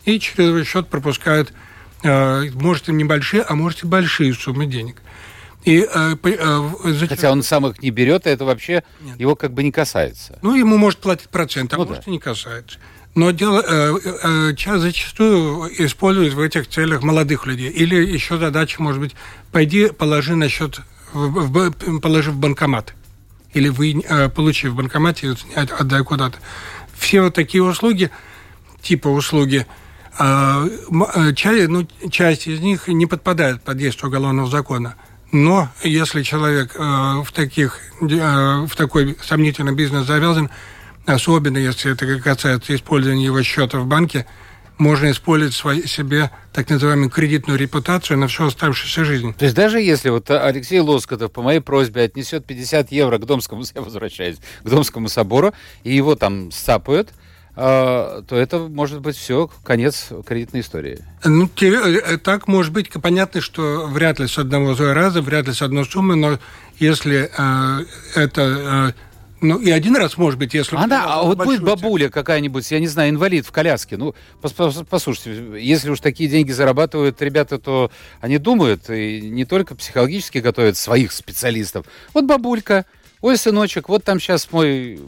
и 0.06 0.20
через 0.20 0.68
счет 0.68 0.88
пропускает, 0.88 1.54
может, 2.04 2.90
и 2.90 2.92
небольшие, 2.92 3.42
а 3.42 3.56
может, 3.56 3.84
и 3.84 3.88
большие 3.88 4.34
суммы 4.34 4.68
денег. 4.68 4.98
И, 5.66 5.80
э, 5.80 6.16
э, 6.24 7.08
Хотя 7.10 7.32
он 7.32 7.42
сам 7.42 7.66
их 7.66 7.82
не 7.82 7.90
берет, 7.90 8.28
и 8.28 8.30
это 8.30 8.46
вообще 8.46 8.84
Нет. 9.02 9.20
его 9.20 9.36
как 9.36 9.52
бы 9.52 9.64
не 9.64 9.72
касается. 9.72 10.38
Ну, 10.44 10.54
ему 10.56 10.78
может 10.78 11.00
платить 11.00 11.30
процент, 11.30 11.74
а 11.74 11.78
ну, 11.78 11.86
может 11.86 12.06
да. 12.06 12.12
и 12.12 12.14
не 12.14 12.20
касается. 12.20 12.78
Но 13.16 13.32
дело, 13.32 13.64
э, 13.68 14.54
э, 14.54 14.78
зачастую 14.78 15.72
используют 15.84 16.36
в 16.36 16.40
этих 16.40 16.68
целях 16.68 17.02
молодых 17.02 17.48
людей. 17.48 17.72
Или 17.72 17.96
еще 17.96 18.38
задача 18.38 18.82
может 18.82 19.02
быть, 19.02 19.16
пойди 19.52 19.88
положи 19.88 20.36
на 20.36 20.50
счет, 20.50 20.82
в, 21.14 21.72
в, 21.72 22.00
положи 22.00 22.30
в 22.30 22.38
банкомат. 22.38 22.94
Или 23.56 23.70
вы, 23.70 24.04
э, 24.08 24.30
получи 24.30 24.68
в 24.68 24.76
банкомате, 24.76 25.34
отдай 25.56 26.04
куда-то. 26.04 26.38
Все 26.94 27.22
вот 27.22 27.34
такие 27.34 27.64
услуги, 27.64 28.12
типа 28.82 29.08
услуги, 29.08 29.66
э, 30.20 30.70
э 31.16 31.34
часть, 31.34 31.70
ну, 31.70 31.88
часть 32.12 32.48
из 32.48 32.60
них 32.60 32.90
не 32.90 33.06
подпадает 33.06 33.64
под 33.64 33.78
действие 33.78 34.10
уголовного 34.10 34.50
закона. 34.50 34.96
Но 35.32 35.70
если 35.84 36.22
человек 36.22 36.76
в, 36.76 37.28
таких, 37.34 37.80
в 38.00 38.70
такой 38.78 39.18
сомнительный 39.22 39.74
бизнес 39.74 40.06
завязан, 40.06 40.50
особенно 41.06 41.58
если 41.58 41.92
это 41.92 42.20
касается 42.20 42.76
использования 42.76 43.26
его 43.26 43.42
счета 43.42 43.80
в 43.80 43.88
банке, 43.88 44.26
можно 44.78 45.12
использовать 45.12 45.54
свой, 45.54 45.88
себе 45.88 46.32
так 46.54 46.70
называемую 46.70 47.10
кредитную 47.10 47.58
репутацию 47.58 48.18
на 48.18 48.28
всю 48.28 48.46
оставшуюся 48.46 49.06
жизнь. 49.06 49.34
То 49.34 49.46
есть 49.46 49.56
даже 49.56 49.80
если 49.80 50.10
вот 50.10 50.30
Алексей 50.30 50.80
Лоскотов 50.80 51.32
по 51.32 51.42
моей 51.42 51.60
просьбе 51.60 52.04
отнесет 52.04 52.46
50 52.46 52.92
евро 52.92 53.18
к 53.18 53.26
Домскому, 53.26 53.64
я 53.76 53.82
возвращаюсь, 53.82 54.38
к 54.64 54.70
Домскому 54.70 55.10
собору, 55.10 55.54
и 55.84 55.96
его 55.96 56.16
там 56.16 56.52
сцапают, 56.52 57.12
а, 57.58 58.22
то 58.24 58.36
это 58.36 58.60
может 58.60 59.00
быть 59.00 59.16
все, 59.16 59.50
конец 59.64 60.10
кредитной 60.26 60.60
истории. 60.60 61.00
Ну, 61.24 61.50
э, 61.62 62.18
так 62.18 62.48
может 62.50 62.74
быть. 62.74 62.92
Понятно, 62.92 63.40
что 63.40 63.88
вряд 63.88 64.20
ли 64.20 64.28
с 64.28 64.38
одного 64.38 64.76
раза, 64.78 65.22
вряд 65.22 65.48
ли 65.48 65.54
с 65.54 65.62
одной 65.62 65.86
суммы, 65.86 66.16
но 66.16 66.38
если 66.80 67.32
э, 67.36 67.86
это 68.16 68.94
э, 68.98 69.15
ну, 69.46 69.60
и 69.60 69.72
один 69.72 69.96
раз, 69.96 70.18
может 70.18 70.40
быть, 70.40 70.54
если... 70.54 70.76
А, 70.76 70.88
да, 70.88 71.06
а 71.06 71.24
вот 71.24 71.38
будет 71.38 71.64
бабуля 71.64 72.10
какая-нибудь, 72.10 72.70
я 72.72 72.80
не 72.80 72.88
знаю, 72.88 73.12
инвалид 73.12 73.46
в 73.46 73.52
коляске. 73.52 73.98
Ну, 73.98 74.16
послушайте, 74.42 75.60
если 75.60 75.90
уж 75.90 76.00
такие 76.00 76.30
деньги 76.30 76.52
зарабатывают 76.52 77.22
ребята, 77.22 77.58
то 77.58 77.92
они 78.22 78.38
думают 78.38 78.90
и 78.90 79.22
не 79.22 79.46
только 79.46 79.76
психологически 79.76 80.40
готовят 80.40 80.78
своих 80.78 81.12
специалистов. 81.12 81.86
Вот 82.14 82.26
бабулька, 82.26 82.86
ой, 83.22 83.38
сыночек, 83.38 83.90
вот 83.90 84.04
там 84.04 84.20
сейчас 84.20 84.52
мой, 84.52 85.00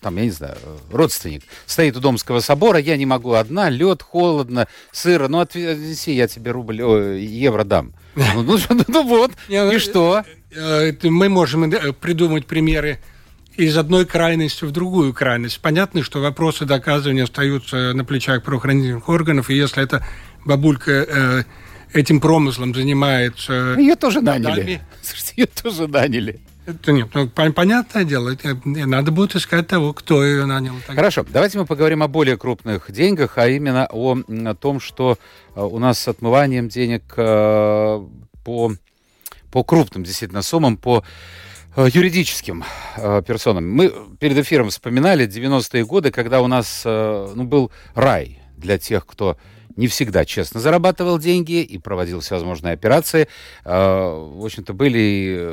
там, 0.00 0.16
я 0.16 0.24
не 0.24 0.30
знаю, 0.30 0.56
родственник 0.90 1.42
стоит 1.66 1.96
у 1.96 2.00
Домского 2.00 2.40
собора, 2.40 2.78
я 2.78 2.96
не 2.96 3.06
могу 3.06 3.32
одна, 3.32 3.70
лед, 3.70 4.02
холодно, 4.02 4.68
сыро, 4.92 5.28
ну, 5.28 5.40
отвези, 5.40 6.12
я 6.12 6.28
тебе 6.28 6.50
рубль, 6.50 6.82
о, 6.82 7.14
евро 7.14 7.64
дам. 7.64 7.92
Ну, 8.14 8.42
ну, 8.42 8.58
ну 8.88 9.02
вот, 9.04 9.32
и 9.48 9.78
что? 9.78 10.24
Э, 10.54 10.92
мы 11.02 11.28
можем 11.28 11.64
э, 11.72 11.92
придумать 11.92 12.46
примеры 12.46 12.98
из 13.64 13.76
одной 13.76 14.06
крайности 14.06 14.64
в 14.64 14.70
другую 14.70 15.12
крайность. 15.12 15.60
Понятно, 15.60 16.02
что 16.02 16.20
вопросы 16.20 16.64
доказывания 16.64 17.24
остаются 17.24 17.92
на 17.92 18.04
плечах 18.04 18.42
правоохранительных 18.42 19.08
органов, 19.08 19.50
и 19.50 19.54
если 19.54 19.82
эта 19.82 20.04
бабулька 20.44 20.90
э, 20.90 21.42
этим 21.92 22.20
промыслом 22.20 22.74
занимается... 22.74 23.74
Ее 23.78 23.96
тоже 23.96 24.22
наняли. 24.22 24.80
Слушайте, 25.02 25.32
ее 25.36 25.46
тоже 25.46 25.86
наняли. 25.88 26.40
Это 26.66 26.92
нет, 26.92 27.08
ну, 27.14 27.28
понятное 27.28 28.04
дело, 28.04 28.36
надо 28.64 29.10
будет 29.10 29.34
искать 29.34 29.66
того, 29.66 29.92
кто 29.92 30.24
ее 30.24 30.46
нанял. 30.46 30.74
Хорошо, 30.86 31.24
давайте 31.28 31.58
мы 31.58 31.66
поговорим 31.66 32.02
о 32.02 32.08
более 32.08 32.36
крупных 32.36 32.90
деньгах, 32.92 33.38
а 33.38 33.48
именно 33.48 33.88
о, 33.90 34.16
о 34.16 34.54
том, 34.54 34.78
что 34.78 35.18
э, 35.54 35.60
у 35.60 35.78
нас 35.78 35.98
с 35.98 36.06
отмыванием 36.08 36.68
денег 36.68 37.02
э, 37.16 38.00
по, 38.44 38.72
по 39.50 39.64
крупным 39.64 40.04
действительно 40.04 40.42
суммам, 40.42 40.76
по 40.76 41.02
юридическим 41.76 42.64
э, 42.96 43.22
персонам. 43.26 43.70
Мы 43.70 43.92
перед 44.18 44.36
эфиром 44.38 44.70
вспоминали 44.70 45.26
90-е 45.26 45.84
годы, 45.84 46.10
когда 46.10 46.40
у 46.40 46.46
нас 46.46 46.82
э, 46.84 47.32
ну, 47.34 47.44
был 47.44 47.70
рай 47.94 48.38
для 48.56 48.78
тех, 48.78 49.06
кто 49.06 49.36
не 49.76 49.86
всегда 49.86 50.24
честно 50.24 50.60
зарабатывал 50.60 51.18
деньги 51.18 51.62
и 51.62 51.78
проводил 51.78 52.20
всевозможные 52.20 52.74
операции. 52.74 53.28
В 53.64 54.44
общем-то, 54.44 54.74
были 54.74 55.48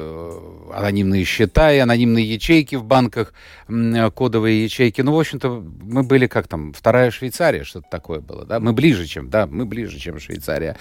анонимные 0.74 1.24
счета 1.24 1.71
и 1.71 1.77
анонимные 1.77 2.25
ячейки 2.33 2.75
в 2.75 2.83
банках, 2.83 3.31
кодовые 3.67 4.63
ячейки. 4.63 5.01
Ну, 5.01 5.15
в 5.15 5.19
общем-то, 5.19 5.63
мы 5.81 6.03
были 6.03 6.27
как 6.27 6.47
там, 6.47 6.74
вторая 6.74 7.12
Швейцария, 7.12 7.63
что-то 7.63 7.88
такое 7.89 8.19
было, 8.19 8.43
да? 8.43 8.59
Мы 8.59 8.74
ближе, 8.74 9.05
чем, 9.05 9.29
да, 9.29 9.45
мы 9.45 9.65
ближе, 9.65 9.97
чем 9.97 10.19
Швейцария. 10.19 10.75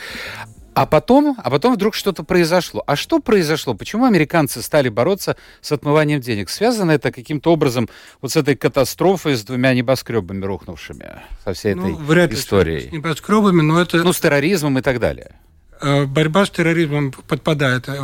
А 0.76 0.84
потом, 0.84 1.34
а 1.42 1.48
потом 1.48 1.72
вдруг 1.72 1.94
что-то 1.94 2.22
произошло. 2.22 2.84
А 2.86 2.96
что 2.96 3.18
произошло? 3.18 3.72
Почему 3.72 4.04
американцы 4.04 4.60
стали 4.60 4.90
бороться 4.90 5.38
с 5.62 5.72
отмыванием 5.72 6.20
денег? 6.20 6.50
Связано 6.50 6.90
это 6.90 7.12
каким-то 7.12 7.50
образом 7.50 7.88
вот 8.20 8.32
с 8.32 8.36
этой 8.36 8.56
катастрофой 8.56 9.36
с 9.36 9.42
двумя 9.42 9.72
небоскребами 9.72 10.44
рухнувшими, 10.44 11.22
со 11.42 11.54
всей 11.54 11.74
ну, 11.74 11.94
этой 11.94 11.94
вряд 11.94 12.30
ли 12.30 12.36
историей? 12.36 12.90
С 12.90 12.92
небоскребами, 12.92 13.62
но 13.62 13.80
это... 13.80 14.04
Ну, 14.04 14.12
с 14.12 14.20
терроризмом 14.20 14.78
и 14.78 14.82
так 14.82 15.00
далее. 15.00 15.36
Э, 15.80 16.04
борьба 16.04 16.44
с 16.44 16.50
терроризмом 16.50 17.10
подпадает 17.26 17.88
э, 17.88 17.94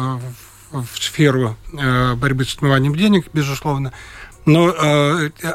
в 0.70 0.98
сферу 0.98 1.58
э, 1.78 2.14
борьбы 2.14 2.46
с 2.46 2.54
отмыванием 2.54 2.96
денег, 2.96 3.26
безусловно. 3.34 3.92
Но 4.46 4.74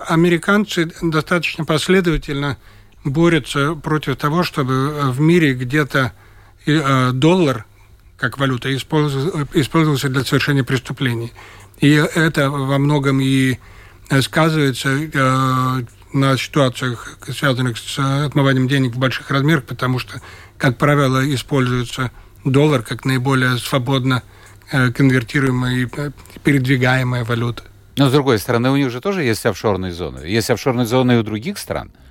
американцы 0.07 0.91
достаточно 1.01 1.65
последовательно 1.65 2.57
борются 3.03 3.73
против 3.73 4.17
того, 4.17 4.43
чтобы 4.43 5.11
в 5.11 5.19
мире 5.19 5.55
где-то 5.55 6.13
доллар 7.13 7.65
как 8.17 8.37
валюта 8.39 8.75
использовался 8.75 10.09
для 10.09 10.23
совершения 10.23 10.63
преступлений. 10.63 11.31
И 11.79 11.91
это 11.91 12.49
во 12.49 12.77
многом 12.79 13.21
и 13.21 13.57
сказывается 14.21 14.89
э, 14.89 15.83
на 16.13 16.37
ситуациях, 16.37 17.17
связанных 17.29 17.77
с 17.77 17.99
отмыванием 17.99 18.67
денег 18.67 18.95
в 18.95 18.97
больших 18.97 19.29
размерах, 19.29 19.65
потому 19.65 19.99
что, 19.99 20.21
как 20.57 20.77
правило, 20.77 21.21
используется 21.33 22.11
доллар 22.43 22.81
как 22.81 23.05
наиболее 23.05 23.57
свободно 23.57 24.23
э, 24.71 24.91
конвертируемая 24.91 25.75
и 25.75 25.87
передвигаемая 26.43 27.23
валюта. 27.23 27.63
Но, 27.97 28.09
с 28.09 28.11
другой 28.11 28.39
стороны, 28.39 28.71
у 28.71 28.77
них 28.77 28.89
же 28.89 29.01
тоже 29.01 29.23
есть 29.23 29.45
офшорные 29.45 29.91
зоны. 29.91 30.19
Есть 30.25 30.49
офшорные 30.49 30.85
зоны 30.87 31.13
и 31.13 31.17
у 31.17 31.23
других 31.23 31.59
стран– 31.59 31.91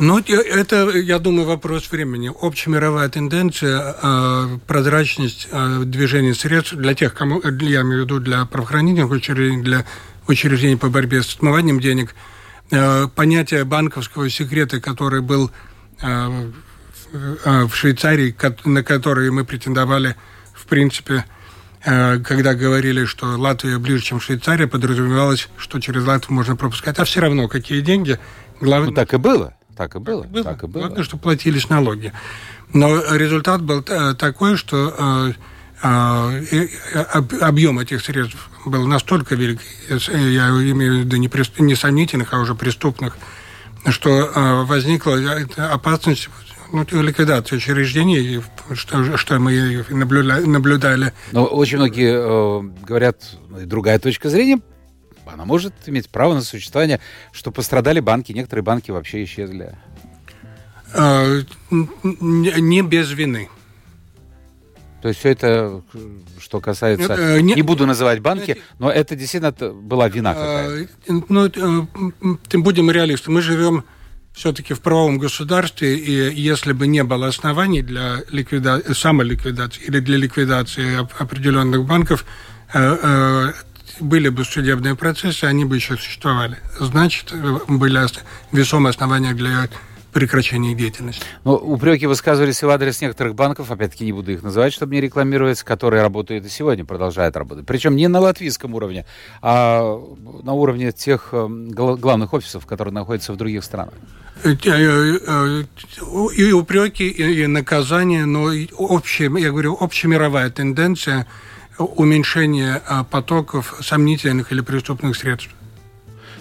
ну, 0.00 0.18
это, 0.18 0.88
я 0.96 1.18
думаю, 1.18 1.46
вопрос 1.46 1.90
времени. 1.90 2.32
Общемировая 2.40 3.06
тенденция, 3.10 3.96
э, 4.02 4.58
прозрачность 4.66 5.46
э, 5.50 5.82
движения 5.84 6.32
средств 6.32 6.72
для 6.72 6.94
тех, 6.94 7.12
кому, 7.12 7.42
я 7.42 7.82
имею 7.82 8.02
в 8.02 8.04
виду 8.04 8.18
для 8.18 8.46
правоохранительных 8.46 9.10
учреждений, 9.10 9.62
для 9.62 9.84
учреждений 10.26 10.78
по 10.78 10.88
борьбе 10.88 11.22
с 11.22 11.34
отмыванием 11.34 11.80
денег, 11.80 12.14
э, 12.70 13.08
понятие 13.14 13.64
банковского 13.64 14.30
секрета, 14.30 14.80
который 14.80 15.20
был 15.20 15.50
в 16.00 17.74
Швейцарии, 17.74 18.34
на 18.64 18.82
который 18.82 19.30
мы 19.30 19.44
претендовали, 19.44 20.16
в 20.54 20.64
принципе, 20.64 21.26
когда 21.84 22.54
говорили, 22.54 23.04
что 23.04 23.26
Латвия 23.38 23.76
ближе, 23.76 24.02
чем 24.02 24.18
Швейцария, 24.18 24.66
подразумевалось, 24.66 25.50
что 25.58 25.78
через 25.78 26.06
Латвию 26.06 26.36
можно 26.36 26.56
пропускать. 26.56 26.98
А 26.98 27.04
все 27.04 27.20
равно, 27.20 27.48
какие 27.48 27.82
деньги. 27.82 28.18
Главное... 28.62 28.88
Ну, 28.88 28.94
так 28.94 29.12
и 29.12 29.18
было. 29.18 29.54
Так 29.80 29.96
и 29.96 29.98
было. 29.98 30.24
Так, 30.24 30.30
было. 30.30 30.44
так 30.44 30.62
и 30.62 30.66
было. 30.66 30.82
Главное, 30.82 31.04
что 31.04 31.16
платились 31.16 31.70
налоги. 31.70 32.12
Но 32.74 33.00
результат 33.16 33.62
был 33.62 33.82
такой, 33.82 34.58
что 34.58 35.32
объем 35.80 37.78
этих 37.78 38.04
средств 38.04 38.50
был 38.66 38.86
настолько 38.86 39.36
велик, 39.36 39.60
я 39.88 40.50
имею 40.50 40.96
в 40.96 40.98
виду 40.98 41.16
не, 41.16 41.30
не 41.62 41.74
сомнительных, 41.74 42.34
а 42.34 42.40
уже 42.40 42.54
преступных, 42.54 43.16
что 43.88 44.66
возникла 44.68 45.18
опасность 45.56 46.28
ну, 46.72 46.84
ликвидации 47.00 47.56
учреждений, 47.56 48.42
что, 48.74 49.16
что 49.16 49.38
мы 49.38 49.82
наблюдали. 49.88 50.44
наблюдали. 50.44 51.14
Но 51.32 51.46
очень 51.46 51.78
многие 51.78 52.12
э, 52.12 52.62
говорят, 52.86 53.16
другая 53.64 53.98
точка 53.98 54.28
зрения, 54.28 54.60
она 55.32 55.44
может 55.44 55.72
иметь 55.86 56.08
право 56.08 56.34
на 56.34 56.42
существование, 56.42 57.00
что 57.32 57.50
пострадали 57.50 58.00
банки, 58.00 58.32
некоторые 58.32 58.62
банки 58.62 58.90
вообще 58.90 59.24
исчезли. 59.24 59.74
Э, 60.94 61.42
не 61.70 62.82
без 62.82 63.10
вины. 63.12 63.48
То 65.02 65.08
есть 65.08 65.20
все 65.20 65.30
это, 65.30 65.82
что 66.38 66.60
касается... 66.60 67.14
Э, 67.14 67.40
не, 67.40 67.54
не 67.54 67.62
буду 67.62 67.86
называть 67.86 68.20
банки, 68.20 68.58
но 68.78 68.90
это 68.90 69.16
действительно 69.16 69.52
была 69.72 70.08
вина 70.08 70.34
какая-то. 70.34 70.88
Ну, 71.28 71.88
будем 72.60 72.90
реалисты. 72.90 73.30
Мы 73.30 73.40
живем 73.40 73.84
все-таки 74.32 74.74
в 74.74 74.80
правовом 74.80 75.18
государстве, 75.18 75.96
и 75.96 76.34
если 76.34 76.72
бы 76.72 76.86
не 76.86 77.02
было 77.02 77.28
оснований 77.28 77.82
для 77.82 78.20
ликвида... 78.30 78.94
самоликвидации 78.94 79.82
или 79.84 80.00
для 80.00 80.18
ликвидации 80.18 80.98
определенных 81.18 81.84
банков, 81.84 82.24
э, 82.72 82.96
э, 83.02 83.52
были 84.00 84.28
бы 84.28 84.44
судебные 84.44 84.94
процессы, 84.94 85.44
они 85.44 85.64
бы 85.64 85.76
еще 85.76 85.96
существовали. 85.96 86.56
Значит, 86.78 87.32
были 87.68 88.06
весомые 88.52 88.90
основания 88.90 89.34
для 89.34 89.68
прекращения 90.12 90.74
деятельности. 90.74 91.22
Ну, 91.44 91.54
упреки 91.54 92.06
высказывались 92.06 92.62
и 92.62 92.66
в 92.66 92.70
адрес 92.70 93.00
некоторых 93.00 93.34
банков, 93.34 93.70
опять-таки 93.70 94.04
не 94.04 94.12
буду 94.12 94.32
их 94.32 94.42
называть, 94.42 94.72
чтобы 94.72 94.94
не 94.94 95.00
рекламировать, 95.00 95.62
которые 95.62 96.02
работают 96.02 96.44
и 96.44 96.48
сегодня, 96.48 96.84
продолжают 96.84 97.36
работать. 97.36 97.66
Причем 97.66 97.96
не 97.96 98.08
на 98.08 98.20
латвийском 98.20 98.74
уровне, 98.74 99.06
а 99.40 99.98
на 100.42 100.52
уровне 100.52 100.92
тех 100.92 101.28
э, 101.32 101.46
главных 101.48 102.32
офисов, 102.32 102.66
которые 102.66 102.92
находятся 102.92 103.32
в 103.32 103.36
других 103.36 103.64
странах. 103.64 103.94
Э, 104.42 104.56
э, 104.64 105.64
и 106.34 106.52
упреки, 106.52 107.08
и 107.08 107.46
наказания, 107.46 108.24
но 108.24 108.50
общая, 108.76 109.30
я 109.38 109.50
говорю, 109.50 109.76
общемировая 109.78 110.50
тенденция 110.50 111.26
уменьшения 111.80 112.82
потоков 113.10 113.76
сомнительных 113.80 114.52
или 114.52 114.60
преступных 114.60 115.16
средств. 115.16 115.50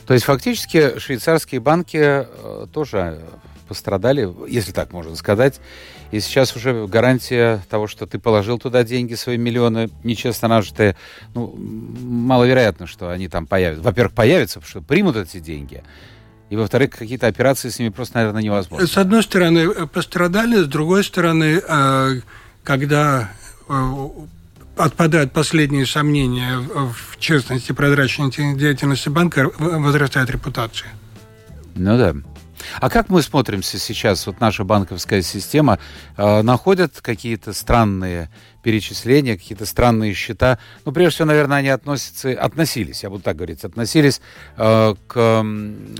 То 0.05 0.13
есть 0.13 0.25
фактически 0.25 0.99
швейцарские 0.99 1.61
банки 1.61 2.27
тоже 2.73 3.21
пострадали, 3.67 4.27
если 4.47 4.71
так 4.71 4.91
можно 4.91 5.15
сказать. 5.15 5.59
И 6.11 6.19
сейчас 6.19 6.55
уже 6.55 6.87
гарантия 6.87 7.63
того, 7.69 7.85
что 7.85 8.07
ты 8.07 8.17
положил 8.17 8.57
туда 8.57 8.83
деньги, 8.83 9.13
свои 9.13 9.37
миллионы, 9.37 9.91
нечестно 10.03 10.47
нажитые, 10.47 10.95
ну, 11.35 11.55
маловероятно, 11.55 12.87
что 12.87 13.11
они 13.11 13.27
там 13.27 13.45
появятся. 13.45 13.83
Во-первых, 13.83 14.15
появятся, 14.15 14.59
потому 14.59 14.69
что 14.69 14.81
примут 14.81 15.15
эти 15.15 15.39
деньги. 15.39 15.83
И, 16.49 16.55
во-вторых, 16.55 16.89
какие-то 16.89 17.27
операции 17.27 17.69
с 17.69 17.77
ними 17.77 17.89
просто, 17.89 18.17
наверное, 18.17 18.41
невозможно. 18.41 18.87
С 18.87 18.97
одной 18.97 19.21
стороны, 19.21 19.85
пострадали, 19.85 20.63
с 20.63 20.65
другой 20.65 21.03
стороны, 21.03 21.61
э, 21.61 22.21
когда 22.63 23.29
э, 23.67 24.07
отпадают 24.79 25.33
последние 25.33 25.85
сомнения 25.85 26.57
в 26.57 27.17
честности 27.19 27.71
прозрачности 27.73 28.55
деятельности 28.55 29.09
банка, 29.09 29.51
возрастает 29.59 30.29
репутация. 30.29 30.89
Ну 31.75 31.97
да. 31.97 32.15
А 32.79 32.89
как 32.89 33.09
мы 33.09 33.21
смотримся 33.21 33.79
сейчас, 33.79 34.25
вот 34.27 34.39
наша 34.39 34.63
банковская 34.63 35.21
система, 35.21 35.79
э, 36.17 36.41
находят 36.41 36.99
какие-то 37.01 37.53
странные 37.53 38.29
перечисления, 38.63 39.37
какие-то 39.37 39.65
странные 39.65 40.13
счета? 40.13 40.59
Ну, 40.85 40.91
прежде 40.91 41.15
всего, 41.15 41.27
наверное, 41.27 41.59
они 41.59 41.69
относятся, 41.69 42.31
относились, 42.31 43.03
я 43.03 43.09
буду 43.09 43.23
так 43.23 43.37
говорить, 43.37 43.63
относились 43.63 44.21
э, 44.57 44.95
к 45.07 45.45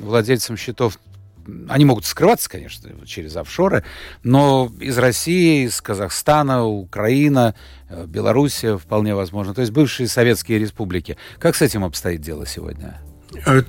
владельцам 0.01 0.57
счетов 0.57 0.99
они 1.69 1.85
могут 1.85 2.05
скрываться, 2.05 2.49
конечно, 2.49 2.89
через 3.05 3.35
офшоры, 3.35 3.83
но 4.23 4.71
из 4.79 4.97
России, 4.97 5.65
из 5.65 5.81
Казахстана, 5.81 6.65
Украина, 6.65 7.55
э, 7.89 8.05
Белоруссия 8.05 8.77
вполне 8.77 9.15
возможно, 9.15 9.53
то 9.53 9.61
есть 9.61 9.73
бывшие 9.73 10.07
советские 10.07 10.59
республики. 10.59 11.17
Как 11.39 11.55
с 11.55 11.61
этим 11.61 11.83
обстоит 11.83 12.21
дело 12.21 12.45
сегодня? 12.45 12.99
Э, 13.45 13.61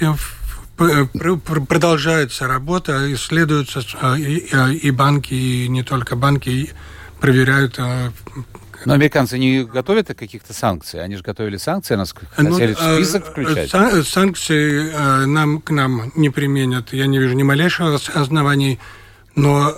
э, 0.00 1.36
продолжается 1.68 2.46
работа, 2.46 3.12
исследуются 3.12 3.80
и 4.16 4.90
банки, 4.90 5.34
и 5.34 5.68
не 5.68 5.82
только 5.82 6.16
банки 6.16 6.70
проверяют. 7.20 7.78
Но 8.86 8.94
американцы 8.94 9.38
не 9.38 9.64
готовят 9.64 10.08
каких-то 10.08 10.54
санкций? 10.54 11.02
Они 11.02 11.16
же 11.16 11.22
готовили 11.22 11.56
санкции, 11.56 11.94
нас 11.96 12.14
ну, 12.38 12.52
хотели 12.52 12.74
в 12.74 12.78
список 12.78 13.26
включать. 13.26 13.70
Санкции 14.06 15.26
нам, 15.26 15.60
к 15.60 15.70
нам 15.70 16.12
не 16.14 16.30
применят. 16.30 16.92
Я 16.92 17.06
не 17.06 17.18
вижу 17.18 17.34
ни 17.34 17.42
малейшего 17.42 17.98
оснований. 18.14 18.78
Но 19.34 19.74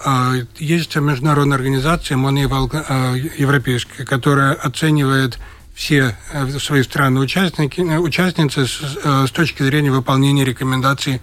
есть 0.59 0.94
международная 0.94 1.57
организация, 1.57 2.16
Moneyval 2.16 3.18
европейская, 3.37 4.05
которая 4.05 4.53
оценивает 4.53 5.38
все 5.79 6.16
э, 6.33 6.59
свои 6.59 6.83
страны 6.83 7.21
участники, 7.21 7.81
э, 7.81 7.99
участницы 7.99 8.66
с, 8.66 8.99
э, 9.05 9.27
с 9.29 9.31
точки 9.31 9.62
зрения 9.62 9.92
выполнения 9.92 10.44
рекомендаций 10.44 11.21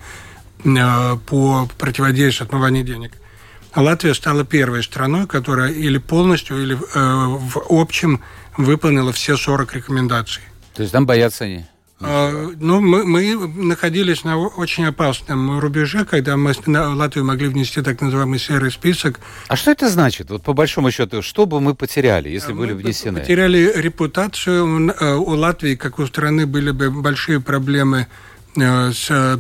по 1.28 1.69
противодействию 1.78 2.48
отмыванию 2.48 2.84
денег. 2.84 3.12
Латвия 3.82 4.14
стала 4.14 4.46
первой 4.46 4.84
страной, 4.84 5.28
которая 5.28 5.72
или 5.72 5.98
полностью, 5.98 6.62
или 6.62 6.76
в 6.76 7.64
общем 7.70 8.22
выполнила 8.58 9.12
все 9.12 9.38
40 9.38 9.74
рекомендаций. 9.76 10.44
То 10.74 10.82
есть 10.82 10.92
там 10.92 11.06
боятся 11.06 11.46
они? 11.46 11.66
А, 12.02 12.52
ну, 12.60 12.82
мы, 12.82 13.06
мы 13.06 13.48
находились 13.48 14.26
на 14.26 14.38
очень 14.38 14.86
опасном 14.86 15.60
рубеже, 15.60 16.04
когда 16.04 16.36
мы 16.36 16.54
на 16.66 16.94
Латвию 16.94 17.24
могли 17.24 17.48
внести 17.48 17.82
так 17.82 18.02
называемый 18.02 18.38
серый 18.38 18.70
список. 18.70 19.22
А 19.48 19.56
что 19.56 19.72
это 19.72 19.90
значит? 19.90 20.30
Вот 20.30 20.44
по 20.44 20.54
большому 20.54 20.92
счету, 20.92 21.22
что 21.22 21.46
бы 21.46 21.62
мы 21.62 21.74
потеряли, 21.74 22.28
если 22.28 22.52
мы 22.52 22.60
были 22.60 22.74
внесены? 22.74 23.22
Потеряли 23.22 23.72
репутацию. 23.76 24.94
Э, 25.00 25.16
у 25.16 25.32
Латвии, 25.32 25.76
как 25.76 26.00
у 26.00 26.06
страны, 26.06 26.46
были 26.46 26.72
бы 26.72 26.92
большие 26.92 27.40
проблемы 27.40 28.00
э, 28.00 28.06
с, 28.56 29.08
э, 29.10 29.38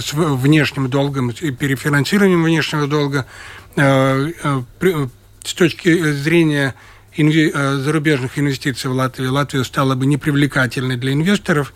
с 0.00 0.12
внешним 0.12 0.88
долгом 0.88 1.30
и 1.30 1.50
перефинансированием 1.50 2.42
внешнего 2.42 2.86
долга. 2.86 3.26
С 5.46 5.54
точки 5.54 6.10
зрения 6.10 6.74
э, 7.16 7.76
зарубежных 7.76 8.36
инвестиций 8.36 8.90
в 8.90 8.94
Латвию, 8.94 9.32
Латвия 9.32 9.62
стала 9.62 9.94
бы 9.94 10.04
непривлекательной 10.04 10.96
для 10.96 11.12
инвесторов 11.12 11.72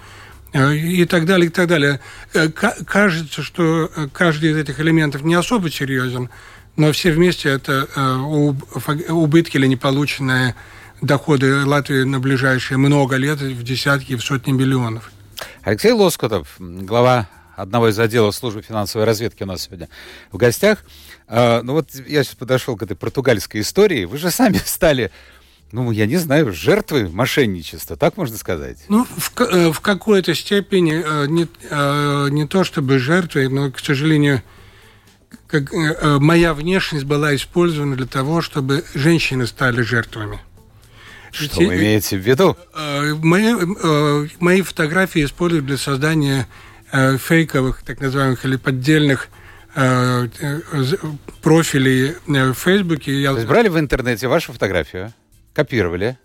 э, 0.53 0.75
и 0.75 1.05
так 1.05 1.25
далее, 1.25 1.47
и 1.47 1.51
так 1.51 1.69
далее. 1.69 2.01
Э, 2.35 2.49
кажется, 2.49 3.45
что 3.45 3.89
каждый 4.13 4.51
из 4.51 4.57
этих 4.57 4.81
элементов 4.81 5.23
не 5.23 5.35
особо 5.35 5.71
серьезен, 5.71 6.31
но 6.77 6.91
все 6.91 7.13
вместе 7.13 7.49
это 7.51 7.87
убытки 9.09 9.57
или 9.57 9.67
неполученные 9.67 10.57
доходы 11.01 11.65
Латвии 11.65 12.03
на 12.03 12.19
ближайшие 12.19 12.77
много 12.79 13.17
лет 13.17 13.41
в 13.41 13.63
десятки, 13.63 14.17
в 14.17 14.23
сотни 14.23 14.53
миллионов. 14.53 15.13
Алексей 15.63 15.93
Лоскутов, 15.93 16.57
глава 16.59 17.29
одного 17.57 17.89
из 17.89 17.99
отделов 17.99 18.35
службы 18.35 18.63
финансовой 18.63 19.07
разведки 19.07 19.43
у 19.43 19.47
нас 19.47 19.63
сегодня 19.63 19.89
в 20.33 20.37
гостях. 20.37 20.85
А, 21.27 21.63
ну 21.63 21.75
вот 21.75 21.95
я 21.95 22.25
сейчас 22.25 22.35
подошел 22.35 22.77
к 22.77 22.83
этой 22.83 22.97
португальской 22.97 23.61
истории. 23.61 24.05
Вы 24.05 24.19
же 24.19 24.31
сами 24.31 24.59
стали 24.65 25.11
ну, 25.73 25.93
я 25.93 26.07
не 26.07 26.17
знаю, 26.17 26.53
жертвы 26.53 27.09
мошенничества, 27.09 27.97
так 27.97 28.17
можно 28.17 28.37
сказать? 28.37 28.79
Ну, 28.89 29.05
в, 29.05 29.41
э, 29.41 29.71
в 29.71 29.81
какой-то 29.81 30.35
степени 30.35 31.01
э, 31.05 31.27
не, 31.29 31.47
э, 31.71 32.29
не 32.31 32.47
то 32.47 32.65
чтобы 32.65 32.99
жертвой, 32.99 33.49
но, 33.49 33.71
к 33.71 33.79
сожалению, 33.79 34.43
как, 35.47 35.73
моя 36.21 36.55
внешность 36.55 37.05
была 37.05 37.37
использована 37.37 37.97
для 37.97 38.07
того, 38.07 38.41
чтобы 38.41 38.85
женщины 38.95 39.47
стали 39.47 39.83
жертвами. 39.83 40.41
Что 41.33 41.61
вы 41.61 41.77
имеете 41.77 42.17
в 42.17 42.21
виду? 42.21 42.57
Мои, 42.75 43.55
мои 44.41 44.63
фотографии 44.63 45.25
используют 45.25 45.67
для 45.67 45.77
создания 45.77 46.47
фейковых, 46.93 47.83
так 47.83 48.01
называемых, 48.01 48.45
или 48.45 48.57
поддельных 48.57 49.29
Э, 49.75 50.27
профилей 51.43 52.17
в 52.27 52.55
Фейсбуке. 52.55 53.21
Я... 53.21 53.31
То 53.31 53.37
есть 53.37 53.49
брали 53.49 53.69
в 53.69 53.79
интернете 53.79 54.27
вашу 54.27 54.53
фотографию, 54.53 55.13
копировали, 55.55 56.19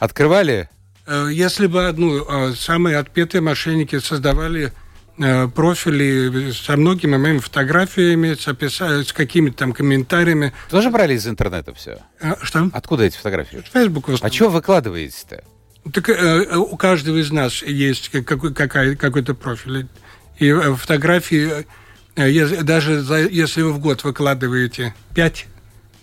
открывали? 0.00 0.68
Э, 1.06 1.28
если 1.30 1.68
бы 1.68 1.86
одну, 1.86 2.24
э, 2.24 2.54
самые 2.54 2.96
отпетые 2.96 3.42
мошенники 3.42 4.00
создавали 4.00 4.66
э, 4.66 4.70
профили 5.54 6.52
со 6.52 6.76
многими 6.76 7.16
моими 7.16 7.38
фотографиями, 7.38 8.34
с, 8.34 8.46
описа... 8.46 9.02
с 9.04 9.12
какими-то 9.12 9.56
там 9.56 9.72
комментариями. 9.72 10.52
Тоже 10.70 10.90
брали 10.90 11.14
из 11.14 11.26
интернета 11.26 11.74
все? 11.74 11.98
А, 12.20 12.36
что? 12.42 12.70
Откуда 12.72 13.04
эти 13.04 13.16
фотографии? 13.16 13.62
Facebook 13.72 14.08
А 14.20 14.28
что 14.30 14.48
выкладываете-то? 14.48 15.42
Так 15.92 16.08
э, 16.08 16.56
у 16.56 16.76
каждого 16.76 17.16
из 17.16 17.30
нас 17.30 17.62
есть 17.62 18.10
какой, 18.10 18.54
какая, 18.54 18.94
какой-то 18.94 19.34
профиль. 19.34 19.88
И 20.38 20.48
э, 20.48 20.74
фотографии, 20.74 21.66
э, 22.16 22.62
даже 22.62 23.00
за, 23.00 23.18
если 23.18 23.62
вы 23.62 23.72
в 23.72 23.80
год 23.80 24.04
выкладываете 24.04 24.94
5 25.14 25.46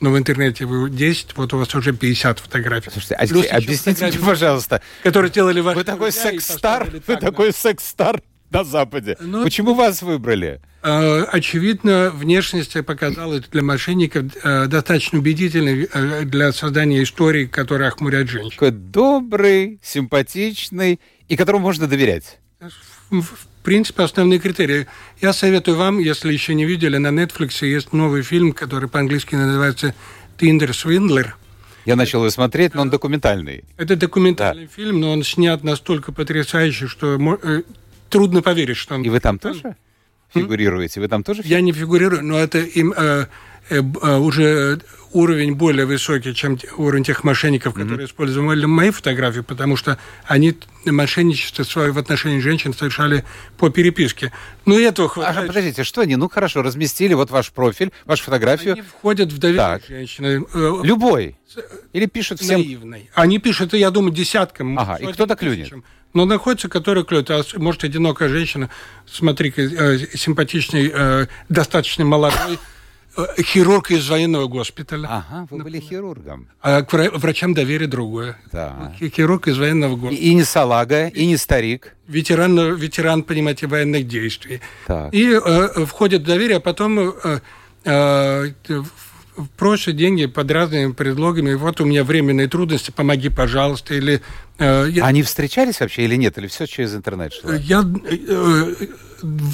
но 0.01 0.12
в 0.12 0.17
интернете 0.17 0.65
вы 0.65 0.89
10, 0.89 1.38
вот 1.38 1.54
у 1.54 1.58
вас 1.58 1.73
уже 1.73 1.93
50 1.93 2.39
фотографий. 2.39 2.91
Слушайте, 2.91 3.15
а 3.15 3.25
Плюс 3.25 3.47
объясните 3.49 4.06
мне, 4.06 4.19
пожалуйста. 4.19 4.82
Которые 5.04 5.32
делали 5.32 5.62
ваши 5.62 5.80
Вы 5.80 5.84
такой 5.86 6.12
секс-стар, 6.12 6.89
вы 7.08 7.15
такой 7.15 7.54
секс-стар 7.54 8.21
на 8.51 8.63
Западе. 8.63 9.17
Ну, 9.19 9.43
Почему 9.43 9.73
вас 9.73 10.01
выбрали? 10.01 10.62
Э, 10.84 11.23
очевидно, 11.31 12.12
внешность 12.13 12.73
показалась 12.86 13.43
для 13.51 13.63
мошенников 13.63 14.25
э, 14.43 14.67
достаточно 14.67 15.19
убедительной 15.19 15.89
э, 15.91 16.21
для 16.25 16.51
создания 16.51 17.01
истории, 17.01 17.45
которые 17.45 17.88
охмуряют 17.88 18.29
женщин. 18.29 18.51
Такой 18.51 18.71
добрый, 18.71 19.79
симпатичный 19.81 20.99
и 21.27 21.36
которому 21.36 21.63
можно 21.63 21.88
доверять. 21.88 22.39
В 23.10 23.47
принципе, 23.63 24.03
основные 24.03 24.39
критерии. 24.39 24.86
Я 25.21 25.34
советую 25.34 25.77
вам, 25.77 25.97
если 25.97 26.31
еще 26.31 26.53
не 26.53 26.65
видели, 26.65 26.97
на 26.97 27.08
Netflix 27.08 27.65
есть 27.65 27.93
новый 27.93 28.21
фильм, 28.21 28.53
который 28.53 28.88
по-английски 28.88 29.36
называется 29.36 29.95
«Тиндер 30.38 30.73
Свиндлер». 30.73 31.36
Я 31.86 31.95
начал 31.95 32.19
его 32.19 32.29
смотреть, 32.31 32.73
но 32.73 32.81
он 32.81 32.89
документальный. 32.89 33.63
Это 33.77 33.95
документальный 33.95 34.65
да. 34.65 34.71
фильм, 34.71 34.99
но 34.99 35.12
он 35.12 35.23
снят 35.23 35.63
настолько 35.63 36.12
потрясающе, 36.12 36.88
что 36.88 37.17
трудно 38.10 38.41
поверить, 38.41 38.78
что 38.78 38.96
он... 38.96 39.04
И 39.04 39.10
вы 39.10 39.20
там 39.20 39.39
тоже 39.39 39.76
фигурируете? 40.34 41.00
Вы 41.00 41.08
там 41.08 41.24
тоже 41.24 41.41
Я 41.46 41.62
не 41.62 41.72
фигурирую, 41.72 42.24
но 42.24 42.38
это 42.38 42.60
им 42.60 42.94
э, 42.96 43.28
э, 43.70 43.82
э, 43.82 44.18
уже 44.18 44.82
уровень 45.15 45.56
более 45.56 45.86
высокий, 45.86 46.34
чем 46.36 46.60
уровень 46.78 47.06
тех 47.06 47.24
мошенников, 47.24 47.74
которые 47.74 48.00
mm-hmm. 48.00 48.06
использовали 48.06 48.65
мои 48.65 48.89
фотографии, 48.89 49.39
потому 49.39 49.78
что 49.78 49.98
они 50.26 50.58
мошенничество 50.86 51.63
свое 51.63 51.91
в 51.94 51.98
отношении 51.98 52.39
женщин 52.39 52.74
совершали 52.74 53.24
по 53.58 53.70
переписке. 53.70 54.34
Ну, 54.65 54.78
этого 54.78 55.08
хватает. 55.08 55.38
А, 55.38 55.48
подождите, 55.48 55.84
что 55.86 56.02
они? 56.02 56.18
Ну, 56.18 56.28
хорошо, 56.28 56.62
разместили 56.62 57.13
вот 57.13 57.32
ваш 57.32 57.52
профиль, 57.52 57.91
вашу 58.06 58.24
фотографию. 58.24 58.74
Они 58.74 58.82
входят 58.82 59.32
в 59.32 59.38
доверие 59.38 59.82
женщины. 59.88 60.46
Э, 60.54 60.80
Любой? 60.84 61.38
Или 61.94 62.08
пишут 62.08 62.41
всем? 62.41 62.60
Наивный. 62.60 63.10
Они 63.13 63.39
пишут, 63.39 63.74
я 63.74 63.91
думаю, 63.91 64.13
десяткам. 64.13 64.78
Ага, 64.78 64.98
и 64.98 65.13
кто-то 65.13 65.36
клюнет? 65.36 65.72
Но 66.15 66.23
находится, 66.23 66.69
который 66.69 67.04
клюет. 67.04 67.30
А 67.30 67.43
может, 67.58 67.84
одинокая 67.84 68.30
женщина, 68.30 68.69
смотри, 69.06 69.54
э, 69.58 69.97
симпатичный, 70.15 70.89
э, 70.91 71.28
достаточно 71.49 72.06
молодой, 72.06 72.58
э, 73.17 73.41
хирург 73.41 73.91
из 73.91 74.10
военного 74.10 74.47
госпиталя. 74.47 75.08
Ага, 75.08 75.47
вы 75.49 75.62
были 75.62 75.82
хирургом. 75.82 76.47
А 76.62 76.84
к 76.84 76.93
врачам 76.93 77.54
доверие 77.54 77.89
другое. 77.89 78.38
Да. 78.54 78.95
Хирург 78.97 79.49
из 79.49 79.58
военного 79.58 79.97
госпиталя. 79.97 80.25
И, 80.25 80.30
и 80.32 80.34
не 80.36 80.45
салага, 80.45 81.08
и 81.08 81.25
не 81.25 81.36
старик. 81.36 81.93
Ветеран, 82.08 82.75
ветеран, 82.75 83.21
понимаете, 83.21 83.67
военных 83.67 84.08
действий. 84.08 84.62
Так. 84.88 85.13
И 85.13 85.34
э, 85.34 85.86
входит 85.86 86.21
в 86.21 86.25
доверие, 86.25 86.58
а 86.58 86.62
потом 86.62 86.97
э, 86.97 87.39
э, 87.84 88.51
просят 89.58 89.95
деньги 89.95 90.26
под 90.26 90.52
разными 90.52 90.91
предлогами. 90.91 91.54
Вот 91.54 91.82
у 91.82 91.86
меня 91.86 92.04
временные 92.04 92.48
трудности, 92.48 92.91
помоги, 92.91 93.30
пожалуйста. 93.30 93.93
Или, 93.93 94.21
э, 94.58 94.88
я... 94.89 95.06
Они 95.06 95.24
встречались 95.24 95.80
вообще 95.80 96.04
или 96.04 96.15
нет? 96.15 96.38
Или 96.38 96.48
все 96.48 96.65
через 96.65 96.95
интернет 96.95 97.34
шло? 97.34 97.54
Я, 97.54 97.84
э, 97.84 98.76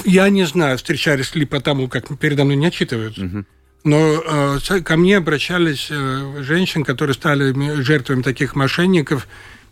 я 0.05 0.29
не 0.29 0.45
знаю, 0.45 0.77
встречались 0.77 1.35
ли 1.35 1.45
потому, 1.45 1.87
как 1.87 2.17
передо 2.19 2.43
мной 2.43 2.55
не 2.55 2.67
отчитываются. 2.67 3.25
Угу. 3.25 3.45
Но 3.83 4.59
э, 4.59 4.81
ко 4.81 4.97
мне 4.97 5.17
обращались 5.17 5.87
э, 5.89 6.43
женщины, 6.43 6.83
которые 6.83 7.15
стали 7.15 7.81
жертвами 7.81 8.21
таких 8.21 8.55
мошенников. 8.55 9.27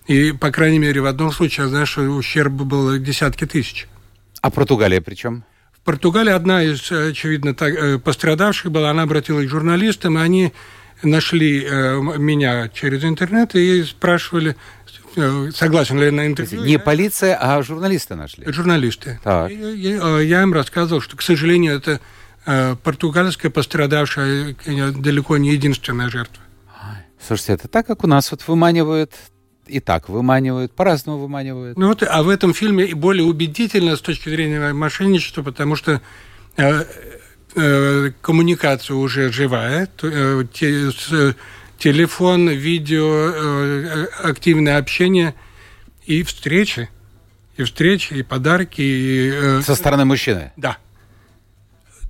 И, 0.07 0.31
по 0.31 0.51
крайней 0.51 0.79
мере, 0.79 1.01
в 1.01 1.05
одном 1.05 1.31
случае 1.31 1.65
я 1.65 1.69
знаю, 1.69 1.85
что 1.85 2.01
ущерб 2.01 2.53
был 2.53 2.97
десятки 2.97 3.45
тысяч. 3.45 3.87
А 4.41 4.49
Португалия 4.49 5.01
при 5.01 5.15
чем? 5.15 5.43
Португалия 5.89 6.35
одна 6.35 6.61
из, 6.61 6.91
очевидно, 6.91 7.55
так, 7.55 7.73
э, 7.73 7.97
пострадавших 7.97 8.71
была. 8.71 8.91
Она 8.91 9.01
обратилась 9.01 9.47
к 9.47 9.49
журналистам, 9.49 10.19
и 10.19 10.21
они 10.21 10.53
нашли 11.01 11.65
э, 11.65 11.99
меня 12.19 12.69
через 12.69 13.03
интернет 13.03 13.55
и 13.55 13.83
спрашивали, 13.83 14.55
э, 15.15 15.49
согласен 15.51 15.97
ли 15.97 16.05
я 16.05 16.11
на 16.11 16.27
интервью. 16.27 16.61
Не 16.61 16.77
полиция, 16.77 17.39
а 17.41 17.59
журналисты 17.63 18.13
нашли? 18.13 18.45
Журналисты. 18.51 19.19
Так. 19.23 19.49
И, 19.49 19.55
и, 19.55 20.27
я 20.27 20.43
им 20.43 20.53
рассказывал, 20.53 21.01
что, 21.01 21.17
к 21.17 21.23
сожалению, 21.23 21.75
это 21.75 21.99
португальская 22.83 23.49
пострадавшая 23.49 24.55
далеко 24.91 25.37
не 25.37 25.53
единственная 25.53 26.11
жертва. 26.11 26.43
Слушайте, 27.25 27.53
это 27.53 27.67
так, 27.67 27.87
как 27.87 28.03
у 28.03 28.07
нас 28.07 28.29
вот 28.29 28.47
выманивают 28.47 29.13
и 29.69 29.79
так 29.79 30.09
выманивают, 30.09 30.71
по-разному 30.73 31.19
выманивают. 31.19 31.77
Ну 31.77 31.87
вот, 31.87 32.03
а 32.03 32.23
в 32.23 32.29
этом 32.29 32.53
фильме 32.53 32.85
и 32.85 32.93
более 32.93 33.23
убедительно 33.23 33.95
с 33.95 34.01
точки 34.01 34.29
зрения 34.29 34.73
мошенничества, 34.73 35.43
потому 35.43 35.75
что 35.75 36.01
э, 36.57 36.85
э, 37.55 38.11
коммуникация 38.21 38.95
уже 38.95 39.31
живая, 39.31 39.87
э, 40.01 40.43
те, 40.53 40.91
с, 40.91 41.35
телефон, 41.79 42.49
видео, 42.49 43.31
э, 43.33 44.07
активное 44.23 44.77
общение 44.77 45.33
и 46.05 46.23
встречи, 46.23 46.89
и 47.57 47.63
встречи, 47.63 48.13
и 48.13 48.23
подарки. 48.23 48.81
И, 48.81 49.31
э, 49.33 49.61
Со 49.61 49.75
стороны 49.75 50.05
мужчины? 50.05 50.51
Да. 50.57 50.77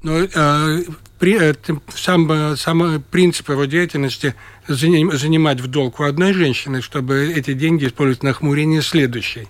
Но 0.02 0.20
э, 0.20 0.84
при, 1.20 1.38
э, 1.40 1.54
сам, 1.94 2.56
сам 2.58 3.04
принцип 3.12 3.50
его 3.50 3.66
деятельности 3.66 4.36
занимать 4.68 5.60
в 5.60 5.68
долг 5.68 6.00
у 6.00 6.04
одной 6.04 6.34
женщины, 6.34 6.82
чтобы 6.82 7.34
эти 7.36 7.54
деньги 7.54 7.88
использовать 7.88 8.24
на 8.24 8.32
охмурение 8.32 8.82
следующей. 8.82 9.48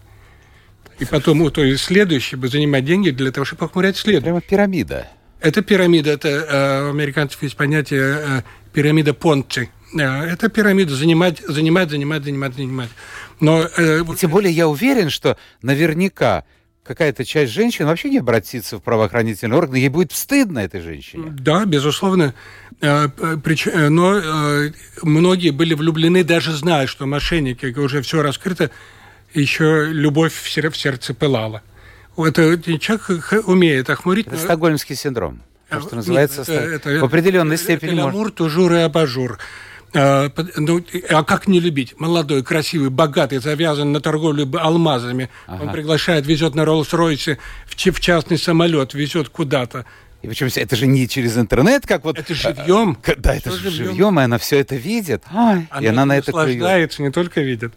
И 0.99 1.05
потом 1.05 1.41
у 1.41 1.49
той 1.49 1.77
следующей 1.77 2.35
бы 2.35 2.49
занимать 2.49 2.83
деньги 2.83 3.11
для 3.11 3.31
того, 3.31 3.45
чтобы 3.45 3.65
охмурять 3.65 3.97
следующую. 3.97 4.23
Прямо 4.23 4.41
пирамида. 4.41 5.07
Это 5.39 5.61
пирамида, 5.61 6.09
это 6.11 6.27
э, 6.27 6.87
у 6.87 6.89
американцев 6.89 7.41
есть 7.41 7.55
понятие 7.55 8.01
э, 8.01 8.41
пирамида 8.73 9.13
Понти. 9.13 9.69
Э, 9.97 10.23
это 10.25 10.49
пирамида 10.49 10.93
занимать, 10.93 11.39
занимать, 11.47 11.89
занимать, 11.89 12.23
занимать, 12.23 12.55
занимать. 12.55 12.89
Но, 13.39 13.63
э, 13.77 14.03
Тем 14.17 14.31
более 14.31 14.51
я 14.51 14.67
уверен, 14.67 15.09
что 15.09 15.37
наверняка 15.61 16.43
какая-то 16.89 17.23
часть 17.23 17.53
женщин 17.53 17.85
вообще 17.85 18.09
не 18.09 18.17
обратится 18.17 18.79
в 18.79 18.81
правоохранительные 18.81 19.59
органы, 19.59 19.75
ей 19.75 19.89
будет 19.89 20.11
стыдно 20.11 20.57
этой 20.57 20.81
женщине. 20.81 21.27
Да, 21.29 21.63
безусловно. 21.65 22.33
Э, 22.81 23.09
э, 23.15 23.89
но 23.89 24.17
э, 24.17 24.71
многие 25.03 25.51
были 25.51 25.75
влюблены, 25.75 26.23
даже 26.23 26.51
зная, 26.51 26.87
что 26.87 27.05
мошенники, 27.05 27.67
уже 27.77 28.01
все 28.01 28.23
раскрыто, 28.23 28.71
еще 29.35 29.85
любовь 29.91 30.33
в 30.33 30.49
сердце 30.49 31.13
пылала. 31.13 31.61
Это 32.17 32.57
человек 32.79 33.47
умеет 33.47 33.87
охмурить. 33.91 34.25
Это 34.25 34.37
стокгольмский 34.37 34.95
синдром. 34.95 35.43
То, 35.69 35.81
что 35.81 35.95
называется, 35.95 36.39
Нет, 36.39 36.49
это, 36.49 36.89
это, 36.89 37.01
в 37.01 37.03
определенной 37.03 37.53
это, 37.53 37.63
степени. 37.63 37.93
Это 37.93 38.05
ламур, 38.05 38.31
тужур 38.31 38.73
и 38.73 38.77
абажур. 38.77 39.37
А, 39.93 40.31
ну, 40.57 40.83
а 41.09 41.23
как 41.23 41.47
не 41.47 41.59
любить? 41.59 41.95
Молодой, 41.99 42.43
красивый, 42.43 42.89
богатый, 42.89 43.39
завязан 43.39 43.91
на 43.91 44.01
торговлю 44.01 44.47
алмазами. 44.59 45.29
Ага. 45.47 45.63
Он 45.63 45.71
приглашает, 45.71 46.27
везет 46.27 46.55
на 46.55 46.61
Роллс-Ройсе 46.61 47.37
в, 47.65 47.75
в 47.75 47.99
частный 47.99 48.37
самолет, 48.37 48.93
везет 48.93 49.29
куда-то. 49.29 49.85
И 50.21 50.27
причем 50.27 50.47
это 50.53 50.75
же 50.75 50.85
не 50.85 51.07
через 51.07 51.37
интернет, 51.37 51.87
как 51.87 52.03
вот... 52.03 52.19
Это 52.19 52.35
живьем. 52.35 52.97
А, 53.07 53.11
да, 53.17 53.35
это 53.35 53.51
же 53.51 53.69
живьем, 53.69 53.91
живьем, 53.91 54.19
и 54.19 54.23
она 54.23 54.37
все 54.37 54.59
это 54.59 54.75
видит. 54.75 55.23
Ай, 55.33 55.67
она 55.69 55.81
и 55.81 55.85
она 55.87 56.05
на 56.05 56.17
это 56.17 56.31
наслаждается, 56.31 57.01
не 57.01 57.11
только 57.11 57.41
видит. 57.41 57.73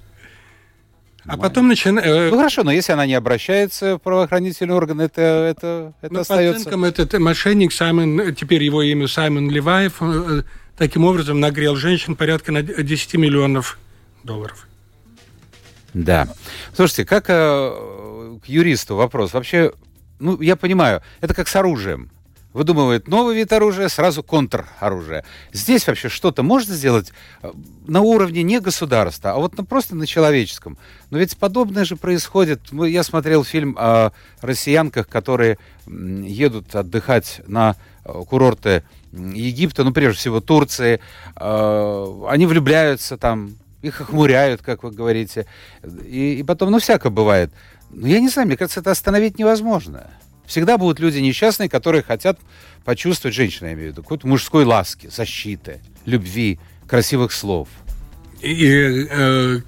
А 1.24 1.36
потом 1.36 1.68
начинает... 1.68 2.04
Э, 2.06 2.30
ну 2.30 2.36
хорошо, 2.36 2.64
но 2.64 2.72
если 2.72 2.92
она 2.92 3.06
не 3.06 3.14
обращается 3.14 3.96
в 3.96 4.00
правоохранительные 4.00 4.76
органы, 4.76 5.02
это, 5.02 5.22
это, 5.22 5.92
это 6.02 6.14
ну, 6.14 6.20
остается... 6.20 6.64
По 6.64 6.70
оценкам, 6.70 6.84
этот 6.84 7.20
мошенник 7.20 7.72
Саймон, 7.72 8.34
теперь 8.34 8.64
его 8.64 8.82
имя 8.82 9.06
Саймон 9.06 9.48
Леваев, 9.48 9.98
э, 10.00 10.42
таким 10.82 11.04
образом 11.04 11.38
нагрел 11.38 11.76
женщин 11.76 12.16
порядка 12.16 12.50
на 12.50 12.60
10 12.60 13.14
миллионов 13.14 13.78
долларов. 14.24 14.66
Да. 15.94 16.26
Слушайте, 16.74 17.04
как 17.04 17.26
э, 17.28 18.38
к 18.44 18.48
юристу 18.48 18.96
вопрос. 18.96 19.32
Вообще, 19.32 19.74
ну, 20.18 20.40
я 20.40 20.56
понимаю, 20.56 21.00
это 21.20 21.34
как 21.34 21.46
с 21.46 21.54
оружием. 21.54 22.10
Выдумывает 22.52 23.06
новый 23.06 23.36
вид 23.36 23.52
оружия, 23.52 23.86
сразу 23.86 24.24
контроружие. 24.24 25.24
Здесь 25.52 25.86
вообще 25.86 26.08
что-то 26.08 26.42
можно 26.42 26.74
сделать 26.74 27.12
э, 27.42 27.52
на 27.86 28.00
уровне 28.00 28.42
не 28.42 28.58
государства, 28.58 29.34
а 29.34 29.36
вот 29.36 29.56
на, 29.56 29.64
просто 29.64 29.94
на 29.94 30.04
человеческом. 30.04 30.76
Но 31.10 31.18
ведь 31.18 31.36
подобное 31.36 31.84
же 31.84 31.94
происходит. 31.94 32.60
Я 32.72 33.04
смотрел 33.04 33.44
фильм 33.44 33.76
о 33.78 34.10
россиянках, 34.40 35.06
которые 35.06 35.58
едут 35.86 36.74
отдыхать 36.74 37.40
на 37.46 37.76
э, 38.04 38.12
курорты 38.28 38.82
Египта, 39.12 39.84
ну, 39.84 39.92
прежде 39.92 40.18
всего, 40.18 40.40
Турции. 40.40 41.00
Э, 41.36 42.26
они 42.28 42.46
влюбляются 42.46 43.16
там, 43.16 43.56
их 43.82 44.00
охмуряют, 44.00 44.62
как 44.62 44.82
вы 44.82 44.90
говорите. 44.90 45.46
И, 46.04 46.38
и 46.38 46.42
потом, 46.42 46.70
ну, 46.70 46.78
всякое 46.78 47.10
бывает. 47.10 47.50
Но 47.90 48.06
я 48.06 48.20
не 48.20 48.28
знаю, 48.28 48.46
мне 48.46 48.56
кажется, 48.56 48.80
это 48.80 48.90
остановить 48.90 49.38
невозможно. 49.38 50.10
Всегда 50.46 50.78
будут 50.78 50.98
люди 50.98 51.18
несчастные, 51.18 51.68
которые 51.68 52.02
хотят 52.02 52.38
почувствовать, 52.84 53.34
женщина 53.34 53.68
я 53.68 53.72
имею 53.74 53.88
в 53.88 53.92
виду, 53.92 54.02
какой-то 54.02 54.26
мужской 54.26 54.64
ласки, 54.64 55.08
защиты, 55.08 55.80
любви, 56.04 56.58
красивых 56.86 57.32
слов. 57.32 57.68
И 58.40 58.66
э, 58.66 59.60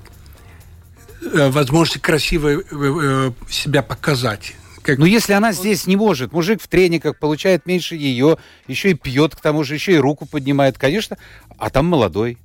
э, 1.33 1.49
возможность 1.51 2.03
красиво 2.03 2.49
э, 2.51 3.33
себя 3.49 3.83
показать. 3.83 4.55
Как... 4.85 4.99
Но 4.99 5.07
если 5.07 5.33
она 5.33 5.53
здесь 5.53 5.87
не 5.87 5.97
может, 5.97 6.33
мужик 6.33 6.61
в 6.61 6.69
трениках 6.69 7.19
получает 7.19 7.65
меньше 7.65 7.97
ее, 7.97 8.37
еще 8.69 8.91
и 8.91 8.95
пьет, 8.95 9.35
к 9.35 9.41
тому 9.41 9.65
же 9.65 9.73
еще 9.73 9.95
и 9.95 9.97
руку 9.97 10.27
поднимает, 10.27 10.77
конечно, 10.77 11.17
а 11.57 11.71
там 11.71 11.87
молодой, 11.87 12.37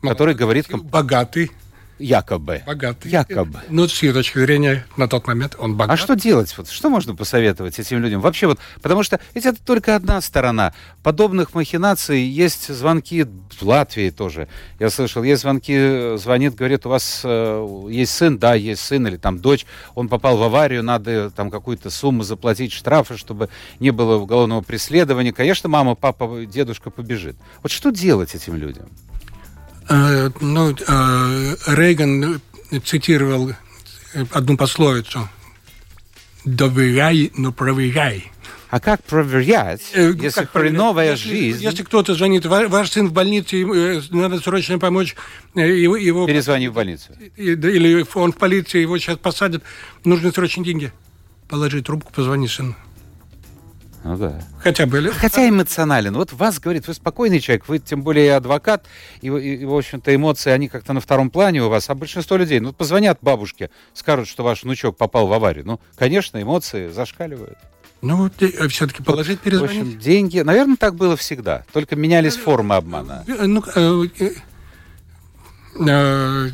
молодой 0.00 0.14
который 0.14 0.34
говорит... 0.34 0.68
Богатый. 0.70 1.50
Якобы. 2.02 2.62
Богатый. 2.66 3.10
Якобы. 3.10 3.60
Ну, 3.68 3.86
с 3.86 4.02
ее 4.02 4.12
точки 4.12 4.38
зрения, 4.38 4.84
на 4.96 5.06
тот 5.08 5.26
момент 5.26 5.54
он 5.58 5.76
богат. 5.76 5.94
А 5.94 5.96
что 5.96 6.14
делать? 6.14 6.52
Вот, 6.58 6.68
что 6.68 6.90
можно 6.90 7.14
посоветовать 7.14 7.78
этим 7.78 8.02
людям? 8.02 8.20
Вообще 8.20 8.46
вот, 8.48 8.58
потому 8.82 9.02
что 9.02 9.20
ведь 9.34 9.46
это 9.46 9.62
только 9.62 9.94
одна 9.94 10.20
сторона. 10.20 10.74
Подобных 11.02 11.54
махинаций 11.54 12.20
есть 12.22 12.74
звонки 12.74 13.24
в 13.24 13.62
Латвии 13.62 14.10
тоже. 14.10 14.48
Я 14.80 14.90
слышал, 14.90 15.22
есть 15.22 15.42
звонки, 15.42 16.16
звонит, 16.16 16.54
говорит, 16.54 16.86
у 16.86 16.88
вас 16.88 17.22
э, 17.24 17.86
есть 17.90 18.12
сын, 18.12 18.38
да, 18.38 18.54
есть 18.54 18.82
сын 18.82 19.06
или 19.06 19.16
там 19.16 19.38
дочь, 19.38 19.64
он 19.94 20.08
попал 20.08 20.36
в 20.36 20.42
аварию, 20.42 20.82
надо 20.82 21.30
там 21.30 21.50
какую-то 21.50 21.90
сумму 21.90 22.24
заплатить 22.24 22.72
штрафы, 22.72 23.16
чтобы 23.16 23.48
не 23.78 23.90
было 23.90 24.16
уголовного 24.16 24.62
преследования. 24.62 25.32
Конечно, 25.32 25.68
мама, 25.68 25.94
папа, 25.94 26.44
дедушка 26.46 26.90
побежит. 26.90 27.36
Вот 27.62 27.70
что 27.70 27.90
делать 27.90 28.34
этим 28.34 28.56
людям? 28.56 28.88
Э, 29.88 30.30
ну, 30.40 30.70
э, 30.70 31.56
Рейган 31.66 32.40
цитировал 32.84 33.52
одну 34.32 34.56
пословицу 34.56 35.28
«Доверяй, 36.44 37.32
но 37.36 37.52
проверяй». 37.52 38.30
А 38.70 38.80
как 38.80 39.02
проверять, 39.02 39.82
э, 39.92 40.12
ну, 40.14 40.22
если 40.22 40.40
как 40.40 40.52
хреновая 40.52 41.10
если, 41.10 41.28
жизнь? 41.28 41.62
Если 41.62 41.82
кто-то 41.82 42.14
звонит, 42.14 42.46
ваш 42.46 42.90
сын 42.90 43.08
в 43.08 43.12
больнице, 43.12 43.66
надо 44.10 44.40
срочно 44.40 44.78
помочь 44.78 45.14
его... 45.54 45.94
его 45.94 46.26
Перезвони 46.26 46.68
в 46.68 46.72
больницу. 46.72 47.12
Или 47.36 48.06
он 48.14 48.32
в 48.32 48.36
полиции, 48.36 48.80
его 48.80 48.96
сейчас 48.96 49.18
посадят, 49.18 49.62
нужны 50.04 50.32
срочные 50.32 50.64
деньги. 50.64 50.92
Положи 51.48 51.82
трубку, 51.82 52.14
позвони 52.14 52.48
сыну. 52.48 52.74
Ну 54.04 54.16
да. 54.16 54.40
Хотя 54.58 54.86
были. 54.86 55.10
Хотя 55.10 55.48
эмоционален. 55.48 56.14
Вот 56.14 56.32
вас 56.32 56.58
говорит, 56.58 56.88
вы 56.88 56.94
спокойный 56.94 57.40
человек, 57.40 57.68
вы 57.68 57.78
тем 57.78 58.02
более 58.02 58.34
адвокат, 58.34 58.86
и, 59.20 59.28
и, 59.28 59.56
и 59.56 59.64
в 59.64 59.74
общем-то, 59.74 60.14
эмоции, 60.14 60.50
они 60.50 60.68
как-то 60.68 60.92
на 60.92 61.00
втором 61.00 61.30
плане 61.30 61.62
у 61.62 61.68
вас. 61.68 61.88
А 61.88 61.94
большинство 61.94 62.36
людей, 62.36 62.58
ну, 62.60 62.72
позвонят 62.72 63.18
бабушке, 63.22 63.70
скажут, 63.94 64.28
что 64.28 64.42
ваш 64.42 64.64
внучок 64.64 64.96
попал 64.96 65.28
в 65.28 65.32
аварию. 65.32 65.64
Ну, 65.64 65.80
конечно, 65.96 66.42
эмоции 66.42 66.88
зашкаливают. 66.88 67.58
Ну, 68.00 68.28
э, 68.40 68.68
все-таки 68.68 69.02
положить, 69.04 69.38
перезвонить. 69.38 69.76
В 69.76 69.80
общем, 69.82 69.98
деньги... 70.00 70.40
Наверное, 70.40 70.76
так 70.76 70.96
было 70.96 71.16
всегда. 71.16 71.64
Только 71.72 71.94
менялись 71.94 72.36
формы 72.36 72.74
обмана. 72.74 73.24
Э, 73.28 73.46
ну, 73.46 73.62
э, 73.76 74.08
э, 75.78 76.48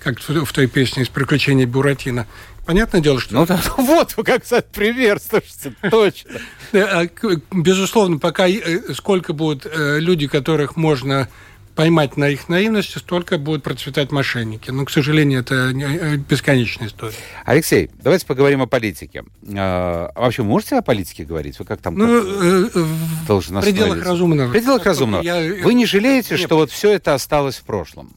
как 0.00 0.18
в 0.18 0.52
той 0.52 0.66
песне 0.66 1.04
из 1.04 1.08
«Приключений 1.08 1.66
Буратино». 1.66 2.26
Понятное 2.66 3.00
дело, 3.00 3.20
что... 3.20 3.34
Ну, 3.34 3.46
да, 3.46 3.60
вот 3.76 4.14
как 4.24 4.44
сказать, 4.44 4.66
пример, 4.66 5.20
слушайте, 5.20 5.72
точно. 5.90 6.30
А, 6.72 7.06
безусловно, 7.52 8.18
пока 8.18 8.48
э, 8.48 8.92
сколько 8.92 9.32
будут 9.32 9.66
э, 9.66 10.00
люди, 10.00 10.26
которых 10.26 10.76
можно 10.76 11.28
поймать 11.76 12.16
на 12.16 12.30
их 12.30 12.48
наивности, 12.48 12.98
столько 12.98 13.38
будут 13.38 13.62
процветать 13.62 14.10
мошенники. 14.10 14.70
Но, 14.70 14.84
к 14.84 14.90
сожалению, 14.90 15.40
это 15.40 15.54
э, 15.54 16.16
бесконечная 16.16 16.88
история. 16.88 17.14
Алексей, 17.44 17.90
давайте 18.02 18.26
поговорим 18.26 18.62
о 18.62 18.66
политике. 18.66 19.24
А, 19.56 20.10
вообще, 20.16 20.42
можете 20.42 20.76
о 20.76 20.82
политике 20.82 21.24
говорить? 21.24 21.58
Вы 21.60 21.66
как 21.66 21.80
там? 21.80 21.94
Ну, 21.94 22.68
как 22.68 23.42
в 23.42 23.60
пределах 23.60 24.04
разумного. 24.04 24.48
В 24.48 24.52
пределах 24.52 24.84
разумного. 24.84 25.22
Я... 25.22 25.62
Вы 25.62 25.74
не 25.74 25.86
жалеете, 25.86 26.34
Нет. 26.34 26.40
что 26.40 26.56
вот 26.56 26.72
все 26.72 26.92
это 26.94 27.14
осталось 27.14 27.56
в 27.56 27.62
прошлом? 27.62 28.12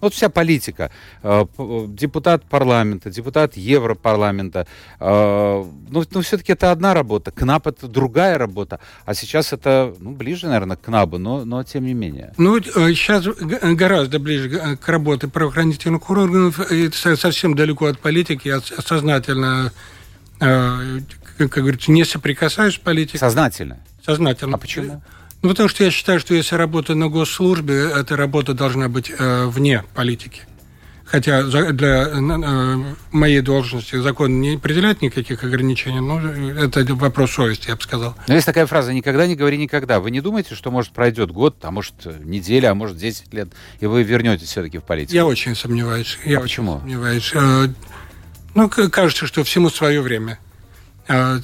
Вот 0.00 0.14
вся 0.14 0.28
политика. 0.28 0.90
Э, 1.22 1.44
депутат 1.88 2.44
парламента, 2.44 3.10
депутат 3.10 3.56
Европарламента. 3.56 4.66
Э, 4.98 5.64
ну, 5.90 6.04
ну 6.10 6.20
все-таки 6.20 6.52
это 6.52 6.72
одна 6.72 6.94
работа. 6.94 7.30
КНАП 7.30 7.68
это 7.68 7.88
другая 7.88 8.38
работа. 8.38 8.80
А 9.04 9.14
сейчас 9.14 9.52
это, 9.52 9.94
ну, 9.98 10.12
ближе, 10.12 10.46
наверное, 10.46 10.76
к 10.76 10.80
КНАБу, 10.80 11.18
но, 11.18 11.44
но 11.44 11.62
тем 11.64 11.84
не 11.84 11.94
менее. 11.94 12.32
Ну, 12.38 12.60
сейчас 12.60 13.26
э, 13.26 13.72
гораздо 13.74 14.18
ближе 14.18 14.76
к 14.76 14.88
работе 14.88 15.28
правоохранительных 15.28 16.08
органов. 16.10 16.60
Это 16.60 17.16
совсем 17.16 17.54
далеко 17.54 17.86
от 17.86 17.98
политики. 17.98 18.48
Я 18.48 18.60
сознательно, 18.60 19.72
как 20.38 21.50
говорится, 21.50 21.90
не 21.92 22.04
соприкасаюсь 22.04 22.74
с 22.74 22.78
политикой. 22.78 23.18
Сознательно? 23.18 23.80
Сознательно. 24.04 24.56
А 24.56 24.58
почему? 24.58 25.02
Ну, 25.42 25.48
потому 25.48 25.68
что 25.68 25.84
я 25.84 25.90
считаю, 25.90 26.20
что 26.20 26.34
если 26.34 26.54
работа 26.56 26.94
на 26.94 27.08
госслужбе, 27.08 27.90
эта 27.96 28.16
работа 28.16 28.52
должна 28.52 28.88
быть 28.88 29.10
э, 29.16 29.46
вне 29.46 29.84
политики. 29.94 30.42
Хотя 31.10 31.42
для 31.42 32.04
э, 32.04 32.94
моей 33.10 33.40
должности 33.40 33.96
закон 33.96 34.40
не 34.40 34.56
определяет 34.56 35.02
никаких 35.02 35.42
ограничений, 35.42 35.98
но 35.98 36.20
это 36.20 36.84
вопрос 36.94 37.32
совести, 37.32 37.68
я 37.68 37.74
бы 37.74 37.82
сказал. 37.82 38.14
Но 38.28 38.34
есть 38.34 38.46
такая 38.46 38.66
фраза 38.66 38.92
«никогда 38.92 39.26
не 39.26 39.34
говори 39.34 39.58
никогда». 39.58 39.98
Вы 39.98 40.12
не 40.12 40.20
думаете, 40.20 40.54
что, 40.54 40.70
может, 40.70 40.92
пройдет 40.92 41.32
год, 41.32 41.56
а 41.62 41.72
может, 41.72 41.94
неделя, 42.22 42.70
а 42.70 42.74
может, 42.74 42.96
10 42.96 43.34
лет, 43.34 43.48
и 43.80 43.86
вы 43.86 44.04
вернетесь 44.04 44.48
все-таки 44.48 44.78
в 44.78 44.84
политику? 44.84 45.14
Я 45.14 45.26
очень 45.26 45.56
сомневаюсь. 45.56 46.16
Я 46.24 46.38
а 46.38 46.40
почему? 46.42 46.78
сомневаюсь. 46.78 47.32
Э, 47.34 47.66
ну, 48.54 48.68
кажется, 48.68 49.26
что 49.26 49.42
всему 49.42 49.70
свое 49.70 50.02
время. 50.02 50.38
А, 51.08 51.40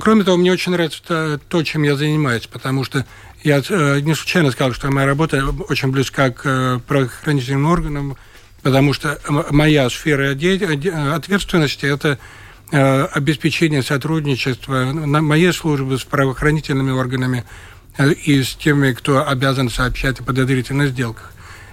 кроме 0.00 0.22
того, 0.22 0.36
мне 0.36 0.52
очень 0.52 0.70
нравится 0.70 1.40
то, 1.48 1.64
чем 1.64 1.82
я 1.82 1.96
занимаюсь, 1.96 2.46
потому 2.46 2.84
что 2.84 3.04
я 3.42 3.62
э, 3.68 4.00
не 4.00 4.14
случайно 4.14 4.50
сказал, 4.50 4.72
что 4.72 4.90
моя 4.90 5.06
работа 5.06 5.42
очень 5.68 5.90
близка 5.90 6.30
к 6.30 6.42
э, 6.44 6.80
правоохранительным 6.86 7.66
органам, 7.66 8.16
потому 8.62 8.92
что 8.92 9.18
моя 9.50 9.88
сфера 9.88 10.32
ответственности– 11.14 11.86
это 11.86 12.18
э, 12.70 13.04
обеспечение 13.04 13.82
сотрудничества 13.82 14.92
моей 14.92 15.52
службы 15.52 15.98
с 15.98 16.04
правоохранительными 16.04 16.90
органами 16.90 17.44
и 18.24 18.42
с 18.42 18.54
теми, 18.54 18.92
кто 18.92 19.26
обязан 19.26 19.70
сообщать 19.70 20.20
о 20.20 20.24
подозрительных 20.24 20.90
сделках. 20.90 21.32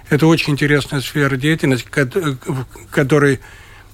Это 0.10 0.26
очень 0.26 0.54
интересная 0.54 1.02
сфера 1.02 1.36
деятельности, 1.36 1.88
в 1.90 2.66
которой 2.92 3.40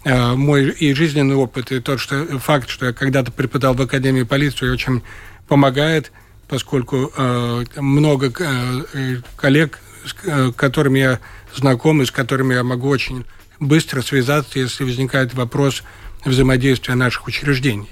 мой 0.06 0.70
и 0.70 0.94
жизненный 0.94 1.36
опыт, 1.36 1.72
и 1.72 1.80
тот 1.80 2.00
что, 2.00 2.40
факт, 2.40 2.70
что 2.70 2.88
я 2.88 2.94
когда-то 2.94 3.32
преподал 3.32 3.74
в 3.74 3.82
Академии 3.82 4.24
полиции, 4.24 4.70
очень 4.70 5.02
помогает– 5.48 6.12
поскольку 6.48 7.12
э, 7.16 7.64
много 7.78 8.32
э, 8.38 9.18
коллег, 9.36 9.80
с 10.06 10.16
э, 10.26 10.52
которыми 10.56 11.00
я 11.00 11.20
знаком 11.56 12.02
и 12.02 12.06
с 12.06 12.12
которыми 12.12 12.54
я 12.54 12.64
могу 12.64 12.88
очень 12.88 13.26
быстро 13.60 14.02
связаться, 14.02 14.60
если 14.60 14.84
возникает 14.84 15.34
вопрос 15.34 15.84
взаимодействия 16.26 16.96
наших 16.96 17.28
учреждений. 17.28 17.90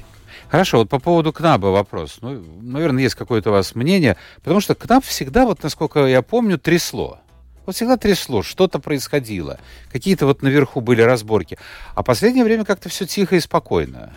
Хорошо, 0.49 0.79
вот 0.79 0.89
по 0.89 0.99
поводу 0.99 1.31
КНАБа 1.31 1.67
вопрос. 1.67 2.17
Ну, 2.21 2.43
наверное, 2.61 3.03
есть 3.03 3.15
какое-то 3.15 3.51
у 3.51 3.53
вас 3.53 3.73
мнение, 3.73 4.17
потому 4.43 4.59
что 4.59 4.75
КНАБ 4.75 5.05
всегда, 5.05 5.45
вот 5.45 5.63
насколько 5.63 6.05
я 6.05 6.21
помню, 6.21 6.57
трясло. 6.57 7.21
Вот 7.65 7.75
всегда 7.75 7.95
трясло, 7.95 8.43
что-то 8.43 8.79
происходило. 8.79 9.59
Какие-то 9.91 10.25
вот 10.25 10.41
наверху 10.41 10.81
были 10.81 11.01
разборки. 11.01 11.57
А 11.95 12.03
последнее 12.03 12.43
время 12.43 12.65
как-то 12.65 12.89
все 12.89 13.05
тихо 13.05 13.37
и 13.37 13.39
спокойно. 13.39 14.13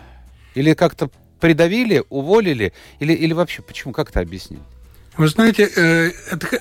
Или 0.55 0.73
как-то 0.73 1.09
придавили, 1.45 2.03
уволили? 2.09 2.73
Или, 2.99 3.13
или 3.13 3.31
вообще, 3.31 3.61
почему, 3.61 3.93
как 3.93 4.09
это 4.09 4.19
объяснить? 4.19 4.63
Вы 5.15 5.27
знаете, 5.27 5.69
э, 5.75 6.11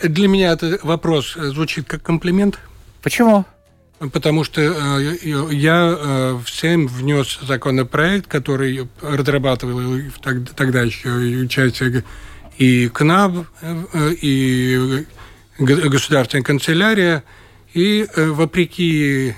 для 0.02 0.28
меня 0.28 0.52
этот 0.52 0.84
вопрос 0.84 1.32
звучит 1.32 1.86
как 1.86 2.02
комплимент. 2.02 2.58
Почему? 3.02 3.46
Потому 4.12 4.44
что 4.44 4.60
э, 4.60 5.16
я 5.52 5.96
э, 5.98 6.38
всем 6.44 6.86
внес 6.86 7.38
законопроект, 7.40 8.26
который 8.26 8.86
разрабатывал 9.00 10.02
тогда 10.54 10.82
еще 10.82 11.08
участие 11.08 12.04
и 12.58 12.88
КНАБ, 12.88 13.46
и 14.20 15.06
Государственная 15.58 16.44
канцелярия, 16.44 17.24
и 17.72 18.06
вопреки 18.16 19.34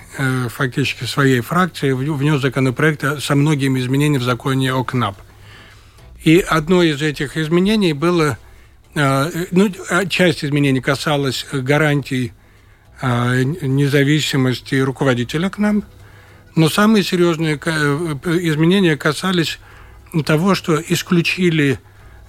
фактически 0.48 1.04
своей 1.04 1.40
фракции 1.40 1.92
внес 1.92 2.40
законопроект 2.42 3.22
со 3.22 3.35
многими 3.37 3.78
изменениями 3.78 4.18
в 4.18 4.24
законе 4.24 4.74
о 4.74 4.82
КНАБ. 4.82 5.16
И 6.27 6.41
одно 6.41 6.83
из 6.83 7.03
этих 7.03 7.37
изменений 7.37 7.93
было, 7.93 8.37
э, 8.97 9.47
ну, 9.53 9.71
часть 10.09 10.45
изменений 10.45 10.81
касалась 10.81 11.47
гарантий 11.53 12.33
э, 13.01 13.45
независимости 13.45 14.75
руководителя 14.75 15.51
к 15.51 15.59
нам, 15.59 15.85
но 16.57 16.69
самые 16.69 17.05
серьезные 17.05 17.61
э, 17.65 17.69
изменения 18.43 18.97
касались 18.97 19.61
того, 20.25 20.57
что 20.57 20.83
исключили 20.83 21.79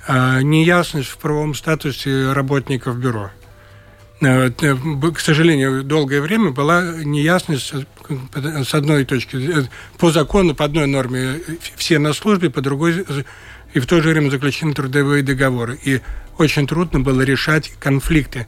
неясность 0.08 1.10
в 1.10 1.18
правовом 1.18 1.54
статусе 1.54 2.32
работников 2.34 2.98
бюро. 2.98 3.32
Э, 4.20 4.50
к 4.50 5.20
сожалению, 5.20 5.84
долгое 5.84 6.22
время 6.22 6.52
была 6.52 6.82
неясность 7.04 7.72
с 7.72 8.74
одной 8.74 9.06
точки. 9.06 9.38
По 9.98 10.12
закону, 10.12 10.56
по 10.56 10.66
одной 10.66 10.88
норме 10.88 11.42
все 11.76 12.00
на 12.00 12.14
службе, 12.14 12.50
по 12.50 12.62
другой 12.62 13.06
и 13.74 13.80
в 13.80 13.86
то 13.86 14.02
же 14.02 14.10
время 14.10 14.30
заключены 14.30 14.74
трудовые 14.74 15.24
договоры. 15.24 15.78
И 15.84 16.02
очень 16.38 16.68
трудно 16.68 17.00
было 17.00 17.22
решать 17.22 17.72
конфликты. 17.80 18.48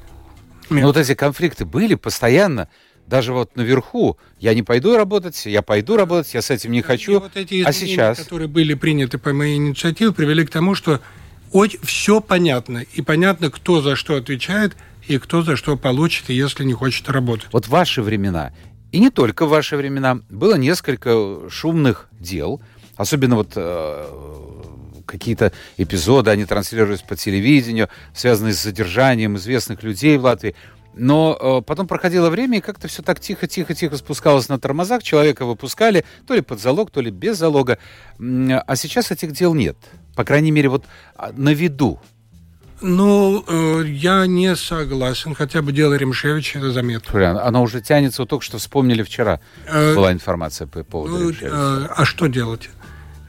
Но 0.70 0.82
вот 0.82 0.98
эти 0.98 1.14
конфликты 1.14 1.66
были 1.66 1.96
постоянно 1.96 2.68
даже 3.06 3.34
вот 3.34 3.56
наверху, 3.56 4.18
я 4.40 4.54
не 4.54 4.62
пойду 4.62 4.96
работать, 4.96 5.48
я 5.48 5.64
пойду 5.64 5.98
работать, 5.98 6.32
я 6.36 6.44
с 6.44 6.52
этим 6.52 6.72
не 6.72 6.84
хочу. 6.84 7.14
И 7.14 7.16
вот 7.16 7.36
эти 7.36 7.64
а 7.64 7.74
сейчас, 7.74 8.20
которые 8.20 8.48
были 8.48 8.76
приняты 8.76 9.18
по 9.18 9.34
моей 9.34 9.56
инициативе, 9.56 10.14
привели 10.14 10.46
к 10.46 10.52
тому, 10.52 10.76
что 10.76 11.02
все 11.82 12.22
понятно, 12.22 12.86
и 12.94 13.02
понятно, 13.02 13.50
кто 13.50 13.82
за 13.82 13.96
что 13.96 14.16
отвечает, 14.16 14.78
и 15.10 15.18
кто 15.18 15.42
за 15.42 15.56
что 15.56 15.76
получит, 15.76 16.30
если 16.30 16.64
не 16.64 16.74
хочет 16.74 17.10
работать. 17.10 17.48
Вот 17.52 17.68
ваши 17.68 18.04
времена, 18.04 18.54
и 18.92 19.00
не 19.00 19.10
только 19.10 19.48
в 19.48 19.50
ваши 19.50 19.76
времена, 19.76 20.20
было 20.30 20.54
несколько 20.54 21.50
шумных 21.50 22.08
дел, 22.12 22.62
особенно 22.96 23.36
вот 23.36 23.54
э, 23.56 24.06
какие-то 25.08 25.52
эпизоды, 25.78 26.30
они 26.30 26.46
транслировались 26.46 27.02
по 27.02 27.16
телевидению, 27.16 27.90
связанные 28.14 28.54
с 28.54 28.62
задержанием 28.62 29.36
известных 29.36 29.82
людей 29.82 30.16
в 30.20 30.26
Латвии. 30.26 30.56
Но 30.94 31.36
э, 31.40 31.62
потом 31.66 31.88
проходило 31.88 32.30
время, 32.30 32.60
и 32.60 32.62
как-то 32.62 32.88
все 32.88 33.02
так 33.02 33.20
тихо-тихо-тихо 33.20 33.98
спускалось 33.98 34.48
на 34.48 34.60
тормозах. 34.60 35.02
Человека 35.02 35.44
выпускали 35.44 36.06
то 36.28 36.36
ли 36.36 36.42
под 36.42 36.60
залог, 36.60 36.92
то 36.92 37.02
ли 37.02 37.10
без 37.10 37.36
залога. 37.38 37.80
А 38.20 38.76
сейчас 38.76 39.10
этих 39.10 39.32
дел 39.32 39.56
нет. 39.56 39.76
По 40.16 40.24
крайней 40.24 40.52
мере, 40.52 40.70
вот 40.70 40.86
а, 41.16 41.32
на 41.36 41.52
виду. 41.52 42.00
Ну, 42.82 43.44
э, 43.48 43.84
я 43.88 44.26
не 44.26 44.56
согласен. 44.56 45.36
Хотя 45.36 45.62
бы 45.62 45.72
дело 45.72 45.96
Ремшевича, 45.96 46.60
это 46.60 46.72
заметно. 46.72 47.44
Она 47.44 47.62
уже 47.62 47.82
тянется. 47.82 48.22
Вот 48.22 48.30
только 48.30 48.46
что 48.46 48.58
вспомнили 48.58 49.04
вчера. 49.04 49.40
Э, 49.68 49.96
была 49.96 50.12
информация 50.12 50.68
по 50.68 50.84
поводу 50.84 51.18
ну, 51.18 51.32
э, 51.42 51.88
А 51.96 52.06
что 52.06 52.28
делать? 52.28 52.70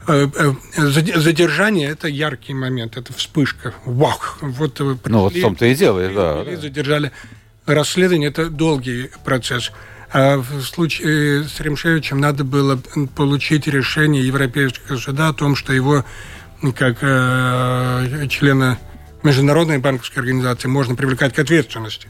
Э, 0.07 0.27
э, 0.33 0.85
задержание– 0.87 1.89
это 1.91 2.07
яркий 2.07 2.53
момент, 2.53 2.97
это 2.97 3.13
вспышка. 3.13 3.73
Вах! 3.85 4.37
Вот, 4.41 4.79
ну, 4.79 5.19
вот 5.19 5.33
в 5.33 5.41
том-то 5.41 5.65
и 5.65 5.75
дело, 5.75 6.07
да. 6.09 6.55
Задержали 6.55 7.11
расследование– 7.65 8.29
это 8.31 8.49
долгий 8.49 9.11
процесс. 9.23 9.71
А 10.13 10.37
в 10.37 10.61
случае 10.63 11.45
с 11.45 11.59
Ремшевичем 11.59 12.19
надо 12.19 12.43
было 12.43 12.81
получить 13.15 13.67
решение 13.67 14.25
Европейского 14.25 14.97
суда 14.97 15.29
о 15.29 15.33
том, 15.33 15.55
что 15.55 15.71
его 15.71 16.03
как 16.75 16.97
э, 17.01 18.27
члена 18.29 18.77
Международной 19.23 19.77
банковской 19.79 20.21
организации 20.21 20.67
можно 20.67 20.95
привлекать 20.95 21.33
к 21.33 21.39
ответственности. 21.39 22.07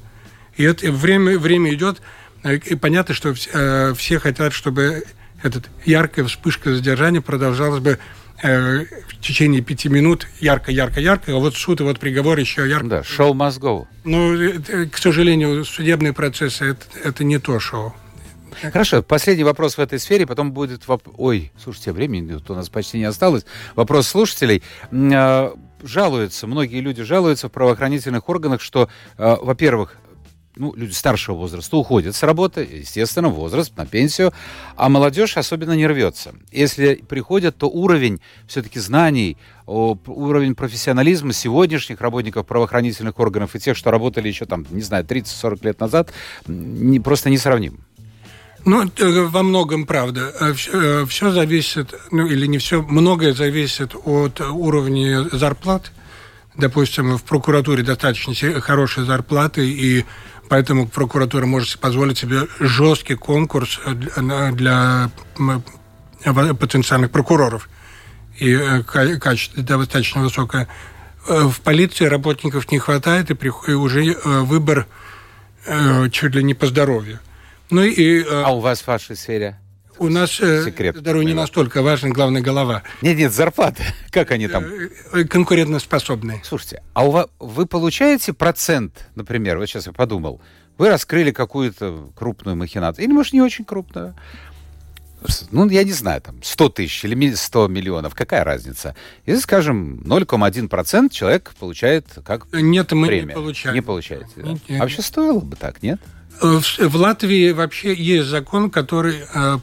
И 0.56 0.64
это 0.64 0.92
время, 0.92 1.38
время 1.38 1.74
идет, 1.74 2.02
и 2.44 2.76
понятно, 2.76 3.14
что 3.14 3.34
все, 3.34 3.50
э, 3.54 3.94
все 3.96 4.20
хотят, 4.20 4.54
чтобы 4.54 5.04
эта 5.44 5.62
яркая 5.86 6.26
вспышка 6.26 6.74
задержания 6.74 7.22
продолжалась 7.22 7.82
бы 7.82 8.00
Э, 8.44 8.86
в 9.08 9.22
течение 9.22 9.62
пяти 9.62 9.88
минут 9.88 10.28
ярко, 10.40 10.72
ярко, 10.72 11.00
ярко, 11.00 11.32
а 11.32 11.36
вот 11.36 11.56
суд 11.56 11.80
и 11.80 11.84
вот 11.84 12.00
приговор 12.00 12.40
еще 12.40 12.68
ярко. 12.68 12.88
Да, 12.88 13.04
шоу 13.04 13.36
go. 13.36 13.86
Ну, 14.04 14.34
э, 14.36 14.88
к 14.88 14.98
сожалению, 14.98 15.64
судебные 15.64 16.12
процессы 16.12 16.72
это, 16.72 16.86
это 17.04 17.24
не 17.24 17.38
то 17.38 17.60
шоу. 17.60 17.94
Хорошо, 18.62 19.04
последний 19.04 19.44
вопрос 19.44 19.78
в 19.78 19.80
этой 19.80 20.00
сфере, 20.00 20.26
потом 20.26 20.52
будет... 20.52 20.88
Воп... 20.88 21.08
Ой, 21.18 21.52
слушайте, 21.62 21.92
времени 21.92 22.40
у 22.48 22.54
нас 22.54 22.70
почти 22.70 22.98
не 22.98 23.06
осталось. 23.06 23.46
Вопрос 23.76 24.08
слушателей. 24.08 24.64
Жалуются, 25.84 26.48
многие 26.48 26.80
люди 26.80 27.04
жалуются 27.04 27.50
в 27.50 27.52
правоохранительных 27.52 28.28
органах, 28.30 28.62
что, 28.62 28.90
а, 29.18 29.38
во-первых, 29.42 29.98
ну, 30.56 30.74
люди 30.76 30.92
старшего 30.92 31.38
возраста 31.38 31.78
уходят 31.78 32.16
с 32.16 32.24
работы, 32.24 32.68
естественно, 32.72 33.30
возраст, 33.30 33.76
на 33.78 33.86
пенсию, 33.86 34.34
а 34.76 34.90
молодежь 34.90 35.38
особенно 35.38 35.74
не 35.74 35.88
рвется. 35.88 36.34
Если 36.52 36.96
приходят, 36.96 37.58
то 37.58 37.70
уровень 37.70 38.22
все-таки 38.48 38.80
знаний, 38.80 39.38
уровень 39.66 40.56
профессионализма 40.56 41.34
сегодняшних 41.34 42.02
работников 42.02 42.46
правоохранительных 42.46 43.18
органов 43.20 43.56
и 43.56 43.60
тех, 43.60 43.78
что 43.78 43.92
работали 43.92 44.28
еще 44.28 44.46
там, 44.46 44.66
не 44.70 44.82
знаю, 44.82 45.06
30-40 45.06 45.66
лет 45.66 45.80
назад, 45.80 46.12
не, 46.48 47.00
просто 47.00 47.30
несравним. 47.30 47.80
Ну, 48.66 48.84
э, 48.84 49.22
во 49.28 49.44
многом 49.44 49.86
правда. 49.86 50.54
Все, 50.56 51.06
все 51.06 51.32
зависит, 51.32 51.94
ну 52.12 52.26
или 52.28 52.46
не 52.46 52.58
все, 52.58 52.82
многое 52.82 53.34
зависит 53.34 53.96
от 54.06 54.40
уровня 54.42 55.28
зарплат. 55.32 55.92
Допустим, 56.56 57.18
в 57.18 57.24
прокуратуре 57.24 57.82
достаточно 57.82 58.34
хорошие 58.62 59.06
зарплаты, 59.06 59.70
и 59.70 60.06
Поэтому 60.52 60.86
прокуратура 60.86 61.46
может 61.46 61.80
позволить 61.80 62.18
себе 62.18 62.42
жесткий 62.60 63.16
конкурс 63.16 63.80
для, 63.86 65.10
потенциальных 66.26 67.10
прокуроров. 67.10 67.70
И 68.38 68.52
э, 68.52 68.84
качество 68.84 69.64
достаточно 69.64 70.22
высокое. 70.22 70.68
Э, 71.26 71.44
в 71.44 71.62
полиции 71.62 72.04
работников 72.04 72.70
не 72.70 72.80
хватает, 72.80 73.32
и, 73.32 73.72
уже 73.72 74.04
э, 74.04 74.16
выбор 74.42 74.88
чуть 76.12 76.36
ли 76.36 76.44
не 76.44 76.54
по 76.54 76.66
здоровью. 76.66 77.20
Ну 77.72 77.84
и, 77.84 78.24
а 78.30 78.54
у 78.54 78.60
вас 78.60 78.82
в 78.82 78.88
вашей 78.88 79.16
сфере? 79.16 79.58
У 79.98 80.10
нас 80.10 80.32
Секрет, 80.32 80.96
здоровье 80.98 81.28
не 81.28 81.34
настолько 81.34 81.82
важен, 81.82 82.12
главное 82.12 82.42
голова. 82.42 82.84
Нет, 83.02 83.18
нет, 83.18 83.32
зарплаты. 83.32 83.84
Как 84.12 84.32
они 84.32 84.48
там? 84.48 84.66
Конкурентоспособные. 85.30 86.42
Слушайте, 86.44 86.84
а 86.94 87.08
у 87.08 87.12
вас, 87.12 87.28
вы 87.40 87.66
получаете 87.66 88.34
процент, 88.34 89.08
например, 89.16 89.58
вот 89.58 89.68
сейчас 89.68 89.88
я 89.88 89.94
подумал, 89.94 90.42
вы 90.78 90.90
раскрыли 90.90 91.32
какую-то 91.32 92.10
крупную 92.16 92.58
махинацию, 92.58 93.06
или, 93.06 93.12
может, 93.12 93.34
не 93.34 93.42
очень 93.42 93.64
крупную, 93.64 94.16
ну, 95.52 95.70
я 95.70 95.84
не 95.84 95.92
знаю, 95.92 96.22
там, 96.22 96.42
100 96.42 96.70
тысяч 96.70 97.06
или 97.06 97.34
100 97.34 97.68
миллионов, 97.68 98.16
какая 98.16 98.44
разница? 98.44 98.96
И, 99.26 99.36
скажем, 99.36 100.02
0,1% 100.04 101.10
человек 101.10 101.54
получает 101.60 102.08
как 102.26 102.52
Нет, 102.52 102.92
мы 102.94 103.08
премия. 103.08 103.28
не 103.28 103.34
получаем. 103.34 103.76
Не 103.76 103.82
получаете, 103.82 104.30
да? 104.36 104.42
нет, 104.42 104.62
нет. 104.68 104.80
А 104.80 104.84
вообще 104.84 105.02
стоило 105.02 105.40
бы 105.40 105.56
так, 105.56 105.84
нет? 105.84 106.02
В, 106.42 106.80
в 106.80 106.96
Латвии 106.96 107.52
вообще 107.52 107.94
есть 107.94 108.28
закон, 108.28 108.72
который 108.72 109.18
э, 109.34 109.58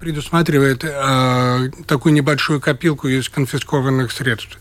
предусматривает 0.00 0.84
э, 0.84 1.70
такую 1.86 2.12
небольшую 2.12 2.60
копилку 2.60 3.08
из 3.08 3.28
конфискованных 3.28 4.10
средств. 4.10 4.58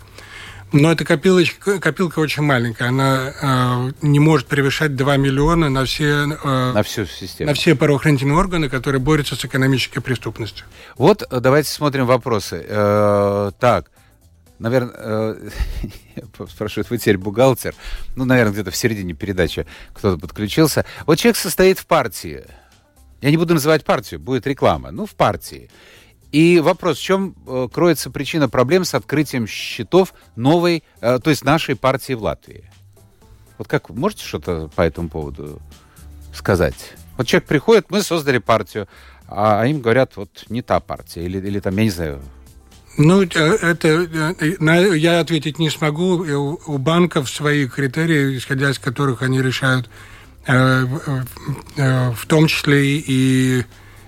Но 0.74 0.92
эта 0.92 1.06
копилочка, 1.06 1.80
копилка 1.80 2.20
очень 2.20 2.44
маленькая. 2.44 2.90
Она 2.90 3.34
э, 3.42 3.92
не 4.02 4.20
может 4.20 4.48
превышать 4.48 4.96
2 4.96 5.18
миллиона 5.18 5.70
на 5.70 5.86
все, 5.86 6.28
э, 6.44 6.72
на 6.74 6.84
всю 6.84 7.06
систему. 7.06 7.50
на 7.50 7.56
все 7.56 7.74
правоохранительные 7.74 8.38
органы, 8.38 8.70
которые 8.70 9.00
борются 9.00 9.36
с 9.36 9.46
экономической 9.46 10.02
преступностью. 10.02 10.66
Вот 10.98 11.24
э, 11.24 11.40
давайте 11.40 11.70
смотрим 11.70 12.06
вопросы. 12.06 12.66
Э, 12.68 13.52
так, 13.60 13.90
наверное, 14.60 14.94
э, 14.96 15.50
спрашивают, 16.50 16.90
вы 16.90 16.98
теперь 16.98 17.18
бухгалтер? 17.18 17.76
Ну, 18.16 18.26
наверное, 18.26 18.54
где-то 18.54 18.72
в 18.72 18.76
середине 18.76 19.14
передачи 19.14 19.66
кто-то 19.94 20.20
подключился. 20.20 20.86
Вот 21.06 21.18
человек 21.18 21.38
состоит 21.38 21.80
в 21.80 21.86
партии. 21.86 22.46
Я 23.22 23.32
не 23.32 23.38
буду 23.38 23.54
называть 23.54 23.84
партию, 23.84 24.20
будет 24.20 24.46
реклама. 24.48 24.92
Ну, 24.92 25.06
в 25.06 25.16
партии. 25.16 25.70
И 26.32 26.60
вопрос, 26.60 26.98
в 26.98 27.02
чем 27.02 27.36
э, 27.48 27.68
кроется 27.72 28.12
причина 28.12 28.50
проблем 28.50 28.84
с 28.84 28.94
открытием 28.94 29.48
счетов 29.48 30.14
новой, 30.36 30.84
э, 31.02 31.20
то 31.20 31.30
есть 31.30 31.44
нашей 31.44 31.76
партии 31.76 32.14
в 32.14 32.24
Латвии? 32.24 32.70
Вот 33.58 33.68
как, 33.68 33.90
можете 33.90 34.24
что-то 34.24 34.70
по 34.76 34.82
этому 34.82 35.10
поводу 35.10 35.60
сказать? 36.34 36.94
Вот 37.18 37.28
человек 37.28 37.48
приходит, 37.48 37.90
мы 37.90 38.04
создали 38.04 38.38
партию, 38.38 38.88
а, 39.28 39.62
а 39.62 39.66
им 39.68 39.82
говорят, 39.82 40.16
вот 40.16 40.46
не 40.50 40.62
та 40.62 40.80
партия, 40.80 41.24
или, 41.24 41.38
или 41.40 41.60
там, 41.60 41.76
я 41.78 41.84
не 41.84 41.90
знаю, 41.90 42.22
ну, 42.98 43.24
э, 43.24 43.28
это 43.28 43.88
э, 43.88 44.98
я 44.98 45.20
ответить 45.20 45.60
не 45.60 45.70
смогу. 45.70 46.58
У 46.66 46.78
банков 46.78 47.30
свои 47.30 47.68
критерии, 47.68 48.38
исходя 48.38 48.70
из 48.72 48.80
которых 48.80 49.22
они 49.22 49.42
решают, 49.42 49.90
э, 50.48 50.86
в 51.76 52.26
том 52.28 52.48
числе 52.48 52.98
и 52.98 53.66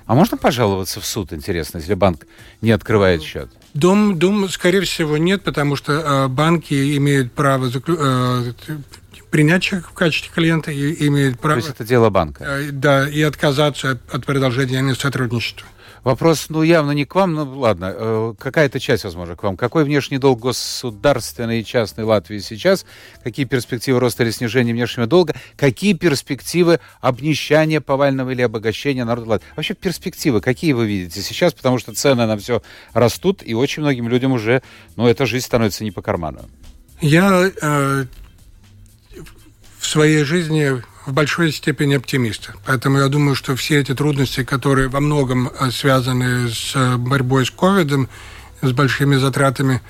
а 0.09 0.15
можно 0.15 0.37
пожаловаться 0.37 0.99
в 0.99 1.05
суд, 1.05 1.33
интересно, 1.33 1.77
если 1.77 1.93
банк 1.93 2.25
не 2.61 2.71
открывает 2.71 3.21
счет? 3.21 3.47
Дом, 3.75 4.17
дом, 4.17 4.49
скорее 4.49 4.81
всего, 4.81 5.17
нет, 5.17 5.43
потому 5.43 5.75
что 5.75 5.93
э, 5.93 6.27
банки 6.27 6.97
имеют 6.97 7.31
право 7.31 7.69
заклю... 7.69 7.95
э, 7.99 8.53
принять 9.29 9.61
человека 9.61 9.89
в 9.91 9.93
качестве 9.93 10.31
клиента 10.33 10.71
и 10.71 11.07
имеют 11.07 11.39
право... 11.39 11.61
То 11.61 11.67
есть 11.67 11.75
это 11.75 11.87
дело 11.87 12.09
банка? 12.09 12.43
Э, 12.43 12.71
да, 12.71 13.07
и 13.07 13.21
отказаться 13.21 13.91
от, 13.91 14.15
от 14.15 14.25
продолжения 14.25 14.95
сотрудничества. 14.95 15.67
Вопрос, 16.03 16.47
ну, 16.49 16.63
явно 16.63 16.91
не 16.91 17.05
к 17.05 17.15
вам, 17.15 17.33
ну, 17.33 17.59
ладно, 17.59 17.93
э, 17.95 18.33
какая-то 18.37 18.79
часть, 18.79 19.03
возможно, 19.03 19.35
к 19.35 19.43
вам. 19.43 19.57
Какой 19.57 19.83
внешний 19.83 20.17
долг 20.17 20.39
государственной 20.39 21.61
и 21.61 21.65
частной 21.65 22.05
Латвии 22.05 22.39
сейчас? 22.39 22.85
Какие 23.23 23.45
перспективы 23.45 23.99
роста 23.99 24.23
или 24.23 24.31
снижения 24.31 24.73
внешнего 24.73 25.07
долга? 25.07 25.35
Какие 25.57 25.93
перспективы 25.93 26.79
обнищания 27.01 27.81
повального 27.81 28.29
или 28.31 28.41
обогащения 28.41 29.03
народа 29.03 29.29
Латвии? 29.29 29.47
Вообще 29.55 29.73
перспективы 29.73 30.41
какие 30.41 30.73
вы 30.73 30.87
видите 30.87 31.21
сейчас? 31.21 31.53
Потому 31.53 31.79
что 31.79 31.93
цены 31.93 32.25
на 32.25 32.37
все 32.37 32.61
растут, 32.93 33.41
и 33.45 33.53
очень 33.53 33.81
многим 33.81 34.07
людям 34.09 34.31
уже, 34.31 34.61
ну, 34.95 35.07
эта 35.07 35.25
жизнь 35.25 35.45
становится 35.45 35.83
не 35.83 35.91
по 35.91 36.01
карману. 36.01 36.41
Я 37.01 37.51
э, 37.61 38.05
в 39.77 39.87
своей 39.87 40.23
жизни 40.23 40.81
в 41.05 41.13
большой 41.13 41.51
степени 41.51 41.95
оптимист. 41.95 42.51
Поэтому 42.65 42.99
я 42.99 43.07
думаю, 43.07 43.35
что 43.35 43.55
все 43.55 43.79
эти 43.79 43.93
трудности, 43.93 44.43
которые 44.43 44.89
во 44.89 44.99
многом 44.99 45.47
э, 45.47 45.71
связаны 45.71 46.49
с 46.49 46.75
э, 46.75 46.97
борьбой 46.97 47.45
с 47.45 47.51
ковидом, 47.51 48.09
с 48.61 48.71
большими 48.71 49.15
затратами, 49.15 49.81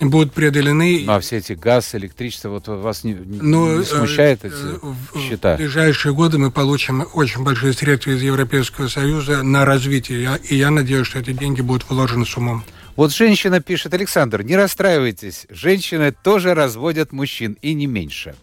будут 0.00 0.32
преодолены. 0.32 1.02
Ну, 1.04 1.12
а 1.12 1.20
все 1.20 1.38
эти 1.38 1.54
газ, 1.54 1.94
электричество, 1.94 2.50
вот 2.50 2.68
вас 2.68 3.04
не, 3.04 3.14
ну, 3.14 3.78
не 3.78 3.84
смущает 3.84 4.44
эти 4.44 4.54
в, 4.54 4.96
счета? 5.18 5.54
В 5.54 5.58
ближайшие 5.58 6.14
годы 6.14 6.38
мы 6.38 6.50
получим 6.50 7.06
очень 7.14 7.42
большие 7.42 7.72
средства 7.72 8.10
из 8.10 8.22
Европейского 8.22 8.88
Союза 8.88 9.42
на 9.42 9.64
развитие, 9.64 10.38
и 10.48 10.56
я 10.56 10.70
надеюсь, 10.70 11.06
что 11.06 11.18
эти 11.18 11.32
деньги 11.32 11.60
будут 11.60 11.88
вложены 11.88 12.26
с 12.26 12.36
умом. 12.36 12.64
Вот 12.96 13.12
женщина 13.12 13.60
пишет, 13.60 13.94
Александр, 13.94 14.42
не 14.42 14.56
расстраивайтесь, 14.56 15.46
женщины 15.50 16.12
тоже 16.12 16.54
разводят 16.54 17.12
мужчин, 17.12 17.56
и 17.62 17.74
не 17.74 17.86
меньше. 17.86 18.34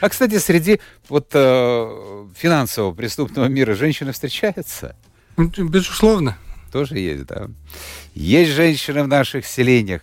А, 0.00 0.08
кстати, 0.08 0.38
среди 0.38 0.80
вот 1.08 1.30
э, 1.32 2.26
финансового 2.36 2.92
преступного 2.92 3.46
мира 3.46 3.74
женщины 3.74 4.12
встречаются? 4.12 4.96
Безусловно. 5.36 6.36
Тоже 6.72 6.98
есть, 6.98 7.26
да. 7.26 7.48
Есть 8.14 8.52
женщины 8.52 9.02
в 9.02 9.08
наших 9.08 9.46
селениях. 9.46 10.02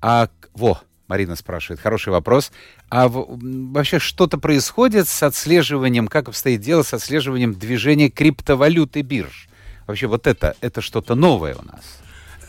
А, 0.00 0.28
во, 0.52 0.80
Марина 1.06 1.36
спрашивает, 1.36 1.80
хороший 1.80 2.10
вопрос. 2.10 2.52
А 2.90 3.08
вообще 3.08 3.98
что-то 3.98 4.38
происходит 4.38 5.08
с 5.08 5.22
отслеживанием, 5.22 6.08
как 6.08 6.28
обстоит 6.28 6.60
дело 6.60 6.82
с 6.82 6.92
отслеживанием 6.92 7.54
движения 7.54 8.10
криптовалюты 8.10 9.02
бирж? 9.02 9.48
Вообще 9.86 10.06
вот 10.06 10.26
это, 10.26 10.54
это 10.60 10.80
что-то 10.80 11.14
новое 11.14 11.54
у 11.54 11.64
нас. 11.64 11.98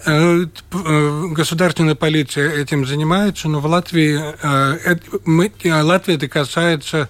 Э, 0.05 0.45
э, 0.45 1.27
государственная 1.31 1.95
полиция 1.95 2.51
этим 2.53 2.85
занимается, 2.85 3.49
но 3.49 3.59
в 3.59 3.65
Латвии 3.65 4.17
э, 4.41 4.95
мы, 5.25 5.51
Латвия 5.65 6.15
это 6.15 6.27
касается 6.27 7.09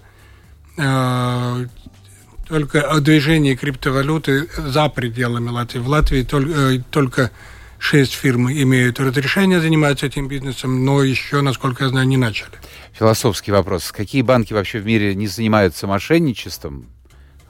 только 2.47 2.81
о 2.81 3.01
движении 3.01 3.53
криптовалюты 3.53 4.47
за 4.55 4.87
пределами 4.87 5.49
Латвии. 5.49 5.79
В 5.79 5.89
Латвии 5.89 6.23
только, 6.23 6.81
только 6.89 7.31
шесть 7.77 8.13
фирм 8.13 8.49
имеют 8.49 8.97
разрешение 9.01 9.59
заниматься 9.59 10.05
этим 10.05 10.29
бизнесом, 10.29 10.85
но 10.85 11.03
еще, 11.03 11.41
насколько 11.41 11.83
я 11.83 11.89
знаю, 11.89 12.07
не 12.07 12.15
начали. 12.15 12.51
Философский 12.93 13.51
вопрос. 13.51 13.91
Какие 13.91 14.21
банки 14.21 14.53
вообще 14.53 14.79
в 14.79 14.85
мире 14.85 15.15
не 15.15 15.27
занимаются 15.27 15.85
мошенничеством? 15.85 16.87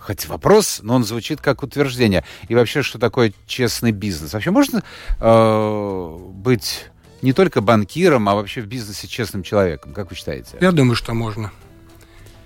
Хоть 0.09 0.25
вопрос, 0.25 0.79
но 0.81 0.95
он 0.95 1.03
звучит 1.03 1.39
как 1.39 1.61
утверждение. 1.61 2.23
И 2.47 2.55
вообще, 2.55 2.81
что 2.81 2.97
такое 2.97 3.31
честный 3.45 3.91
бизнес? 3.91 4.33
Вообще 4.33 4.49
можно 4.49 4.83
э, 5.19 6.17
быть 6.31 6.87
не 7.21 7.31
только 7.31 7.61
банкиром, 7.61 8.27
а 8.27 8.33
вообще 8.33 8.61
в 8.61 8.65
бизнесе 8.65 9.07
честным 9.07 9.43
человеком? 9.43 9.93
Как 9.93 10.09
вы 10.09 10.15
считаете? 10.15 10.57
Я 10.59 10.71
думаю, 10.71 10.95
что 10.95 11.13
можно. 11.13 11.51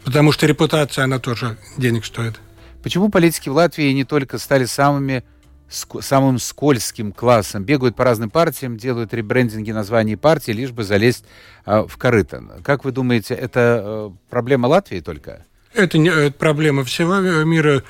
Потому 0.04 0.34
что 0.34 0.46
репутация, 0.46 1.06
она 1.06 1.20
тоже 1.20 1.58
денег 1.78 2.04
стоит. 2.04 2.42
Почему 2.84 3.08
политики 3.08 3.48
в 3.48 3.54
Латвии 3.54 3.94
не 3.94 4.04
только 4.04 4.40
стали 4.40 4.66
самыми 4.66 5.24
самым 5.70 6.40
скользким 6.40 7.14
классом, 7.14 7.64
бегают 7.64 7.96
по 7.96 8.04
разным 8.04 8.30
партиям, 8.30 8.78
делают 8.78 9.14
ребрендинги 9.14 9.72
названий 9.72 10.18
партий, 10.18 10.52
лишь 10.52 10.72
бы 10.72 10.84
залезть 10.84 11.24
э, 11.66 11.86
в 11.88 11.98
корыто. 11.98 12.44
Как 12.62 12.84
вы 12.84 12.92
думаете, 12.92 13.34
это 13.34 13.82
э, 13.84 14.12
проблема 14.30 14.68
Латвии 14.68 15.00
только? 15.00 15.46
Это 15.74 15.98
не 15.98 16.10
это 16.10 16.34
проблема 16.38 16.84
всего 16.84 17.20
мира, 17.44 17.84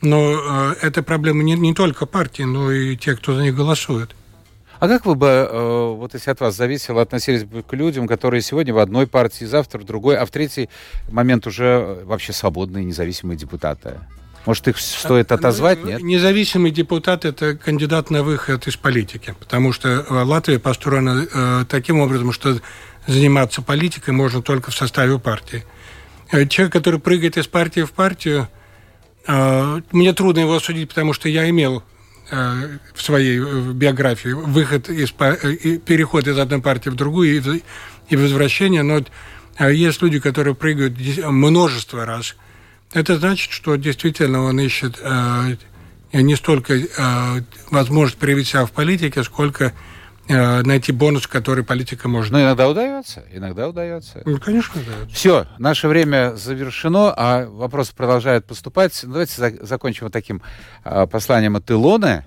но 0.00 0.72
э, 0.72 0.74
это 0.82 1.02
проблема 1.02 1.42
не, 1.42 1.54
не 1.54 1.74
только 1.74 2.06
партии, 2.06 2.42
но 2.42 2.70
и 2.70 2.96
тех, 2.96 3.18
кто 3.18 3.34
за 3.34 3.42
них 3.42 3.54
голосует. 3.54 4.14
А 4.82 4.88
как 4.88 5.06
вы 5.06 5.14
бы, 5.14 5.28
э, 5.28 5.94
вот 5.96 6.12
если 6.14 6.32
от 6.32 6.40
вас 6.40 6.56
зависело, 6.56 7.02
относились 7.02 7.44
бы 7.44 7.62
к 7.62 7.72
людям, 7.72 8.08
которые 8.08 8.42
сегодня 8.42 8.74
в 8.74 8.78
одной 8.78 9.06
партии, 9.06 9.44
завтра 9.44 9.78
в 9.78 9.84
другой, 9.84 10.16
а 10.16 10.26
в 10.26 10.30
третий 10.32 10.68
момент 11.08 11.46
уже 11.46 11.64
э, 11.64 12.04
вообще 12.04 12.32
свободные, 12.32 12.84
независимые 12.84 13.38
депутаты? 13.38 14.00
Может, 14.44 14.66
их 14.66 14.80
стоит 14.80 15.30
а, 15.30 15.36
отозвать, 15.36 15.78
ну, 15.84 15.90
нет? 15.90 16.02
Независимый 16.02 16.72
депутат– 16.72 17.24
это 17.24 17.56
кандидат 17.56 18.10
на 18.10 18.24
выход 18.24 18.66
из 18.66 18.76
политики, 18.76 19.36
потому 19.38 19.72
что 19.72 20.04
Латвия 20.10 20.58
построена 20.58 21.28
э, 21.32 21.64
таким 21.68 22.00
образом, 22.00 22.32
что 22.32 22.58
заниматься 23.06 23.62
политикой 23.62 24.10
можно 24.10 24.42
только 24.42 24.72
в 24.72 24.74
составе 24.74 25.16
партии. 25.20 25.62
Э, 26.32 26.46
человек, 26.46 26.72
который 26.72 26.98
прыгает 26.98 27.36
из 27.36 27.46
партии 27.46 27.82
в 27.82 27.92
партию, 27.92 28.48
э, 29.26 29.80
мне 29.92 30.12
трудно 30.14 30.40
его 30.40 30.56
осудить, 30.56 30.88
потому 30.88 31.12
что 31.12 31.28
я 31.28 31.48
имел 31.50 31.84
э, 32.30 32.78
в 32.94 33.02
своей 33.02 33.38
биографии 33.72 34.30
выход 34.30 34.88
из 34.88 35.10
переход 35.12 36.26
из 36.26 36.38
одной 36.38 36.62
партии 36.62 36.88
в 36.88 36.94
другую 36.94 37.62
и 38.08 38.16
возвращение, 38.16 38.82
но 38.82 39.04
есть 39.60 40.00
люди, 40.00 40.18
которые 40.18 40.54
прыгают 40.54 40.94
множество 41.26 42.06
раз. 42.06 42.36
Это 42.94 43.18
значит, 43.18 43.52
что 43.52 43.76
действительно 43.76 44.42
он 44.42 44.58
ищет 44.60 44.98
не 46.12 46.36
столько 46.36 46.78
возможность 47.70 48.18
проявить 48.18 48.48
себя 48.48 48.64
в 48.66 48.72
политике, 48.72 49.22
сколько 49.22 49.72
найти 50.32 50.92
бонус, 50.92 51.26
который 51.26 51.64
политика 51.64 52.08
может. 52.08 52.32
Но 52.32 52.40
иногда 52.40 52.68
удается, 52.68 53.24
иногда 53.32 53.68
удается. 53.68 54.22
Ну, 54.24 54.38
конечно, 54.38 54.80
удается. 54.80 55.14
Все, 55.14 55.46
наше 55.58 55.88
время 55.88 56.34
завершено, 56.36 57.12
а 57.16 57.46
вопросы 57.46 57.94
продолжают 57.94 58.46
поступать. 58.46 58.98
Давайте 59.02 59.34
за 59.36 59.66
закончим 59.66 60.06
вот 60.06 60.12
таким 60.12 60.42
э, 60.84 61.06
посланием 61.06 61.56
от 61.56 61.70
Илоны. 61.70 62.24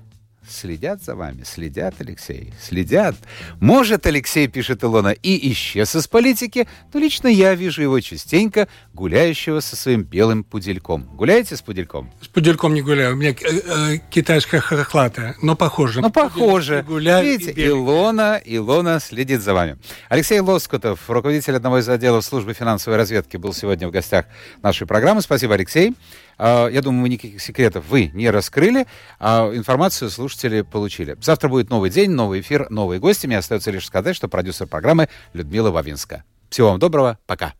Следят 0.48 1.04
за 1.04 1.16
вами, 1.16 1.43
следят, 1.43 1.96
Алексей, 2.00 2.54
следят. 2.62 3.16
Может, 3.60 4.06
Алексей, 4.06 4.48
пишет 4.48 4.84
Илона, 4.84 5.10
и 5.10 5.52
исчез 5.52 5.96
из 5.96 6.08
политики, 6.08 6.68
но 6.93 7.00
лично 7.00 7.28
я 7.28 7.56
вижу 7.56 7.82
его 7.82 8.00
частенько 8.00 8.68
гуляющего 8.93 9.60
со 9.60 9.76
своим 9.76 10.04
белым 10.04 10.43
пудельком. 10.43 11.04
Гуляете 11.16 11.56
с 11.56 11.62
пудельком? 11.62 12.12
С 12.22 12.28
пудельком 12.28 12.74
не 12.74 12.82
гуляю, 12.82 13.14
у 13.14 13.16
меня 13.18 13.32
э, 13.32 13.36
э, 13.41 13.98
китайская 14.10 14.60
хохлатая, 14.60 15.36
но 15.41 15.56
похоже. 15.56 16.02
Ну, 16.02 16.12
похоже. 16.12 16.84
Гуляю 16.88 17.26
Видите, 17.26 17.68
Илона, 17.68 18.39
Илона 18.46 19.00
следит 19.00 19.41
за 19.41 19.54
вами. 19.54 19.78
Алексей 20.10 20.39
Лоскутов, 20.39 21.10
руководитель 21.10 21.56
одного 21.56 21.80
из 21.80 21.89
отделов 21.89 22.24
службы 22.24 22.54
финансовой 22.54 22.98
разведки, 22.98 23.38
был 23.38 23.54
сегодня 23.54 23.88
в 23.88 23.91
гостях 23.91 24.26
нашей 24.62 24.86
программы. 24.86 25.22
Спасибо, 25.22 25.56
Алексей. 25.56 25.96
А, 26.38 26.68
я 26.68 26.82
думаю, 26.82 27.02
мы 27.02 27.10
никаких 27.10 27.42
секретов 27.42 27.86
вы 27.88 28.12
не 28.14 28.30
раскрыли, 28.30 28.88
а 29.20 29.52
информацию 29.54 30.10
слушатели 30.10 30.62
получили. 30.62 31.18
Завтра 31.22 31.50
будет 31.50 31.70
новый 31.70 31.90
день, 31.90 32.12
новый 32.12 32.42
эфир, 32.42 32.70
новые 32.70 33.00
гости. 33.00 33.28
Мне 33.28 33.38
остается 33.38 33.72
лишь 33.72 33.86
сказать, 33.86 34.16
что 34.16 34.28
продюсер 34.28 34.68
программы 34.68 35.10
Людмила 35.34 35.72
Вавинска. 35.72 36.24
Всего 36.50 36.70
вам 36.70 36.80
доброго, 36.80 37.20
пока. 37.26 37.54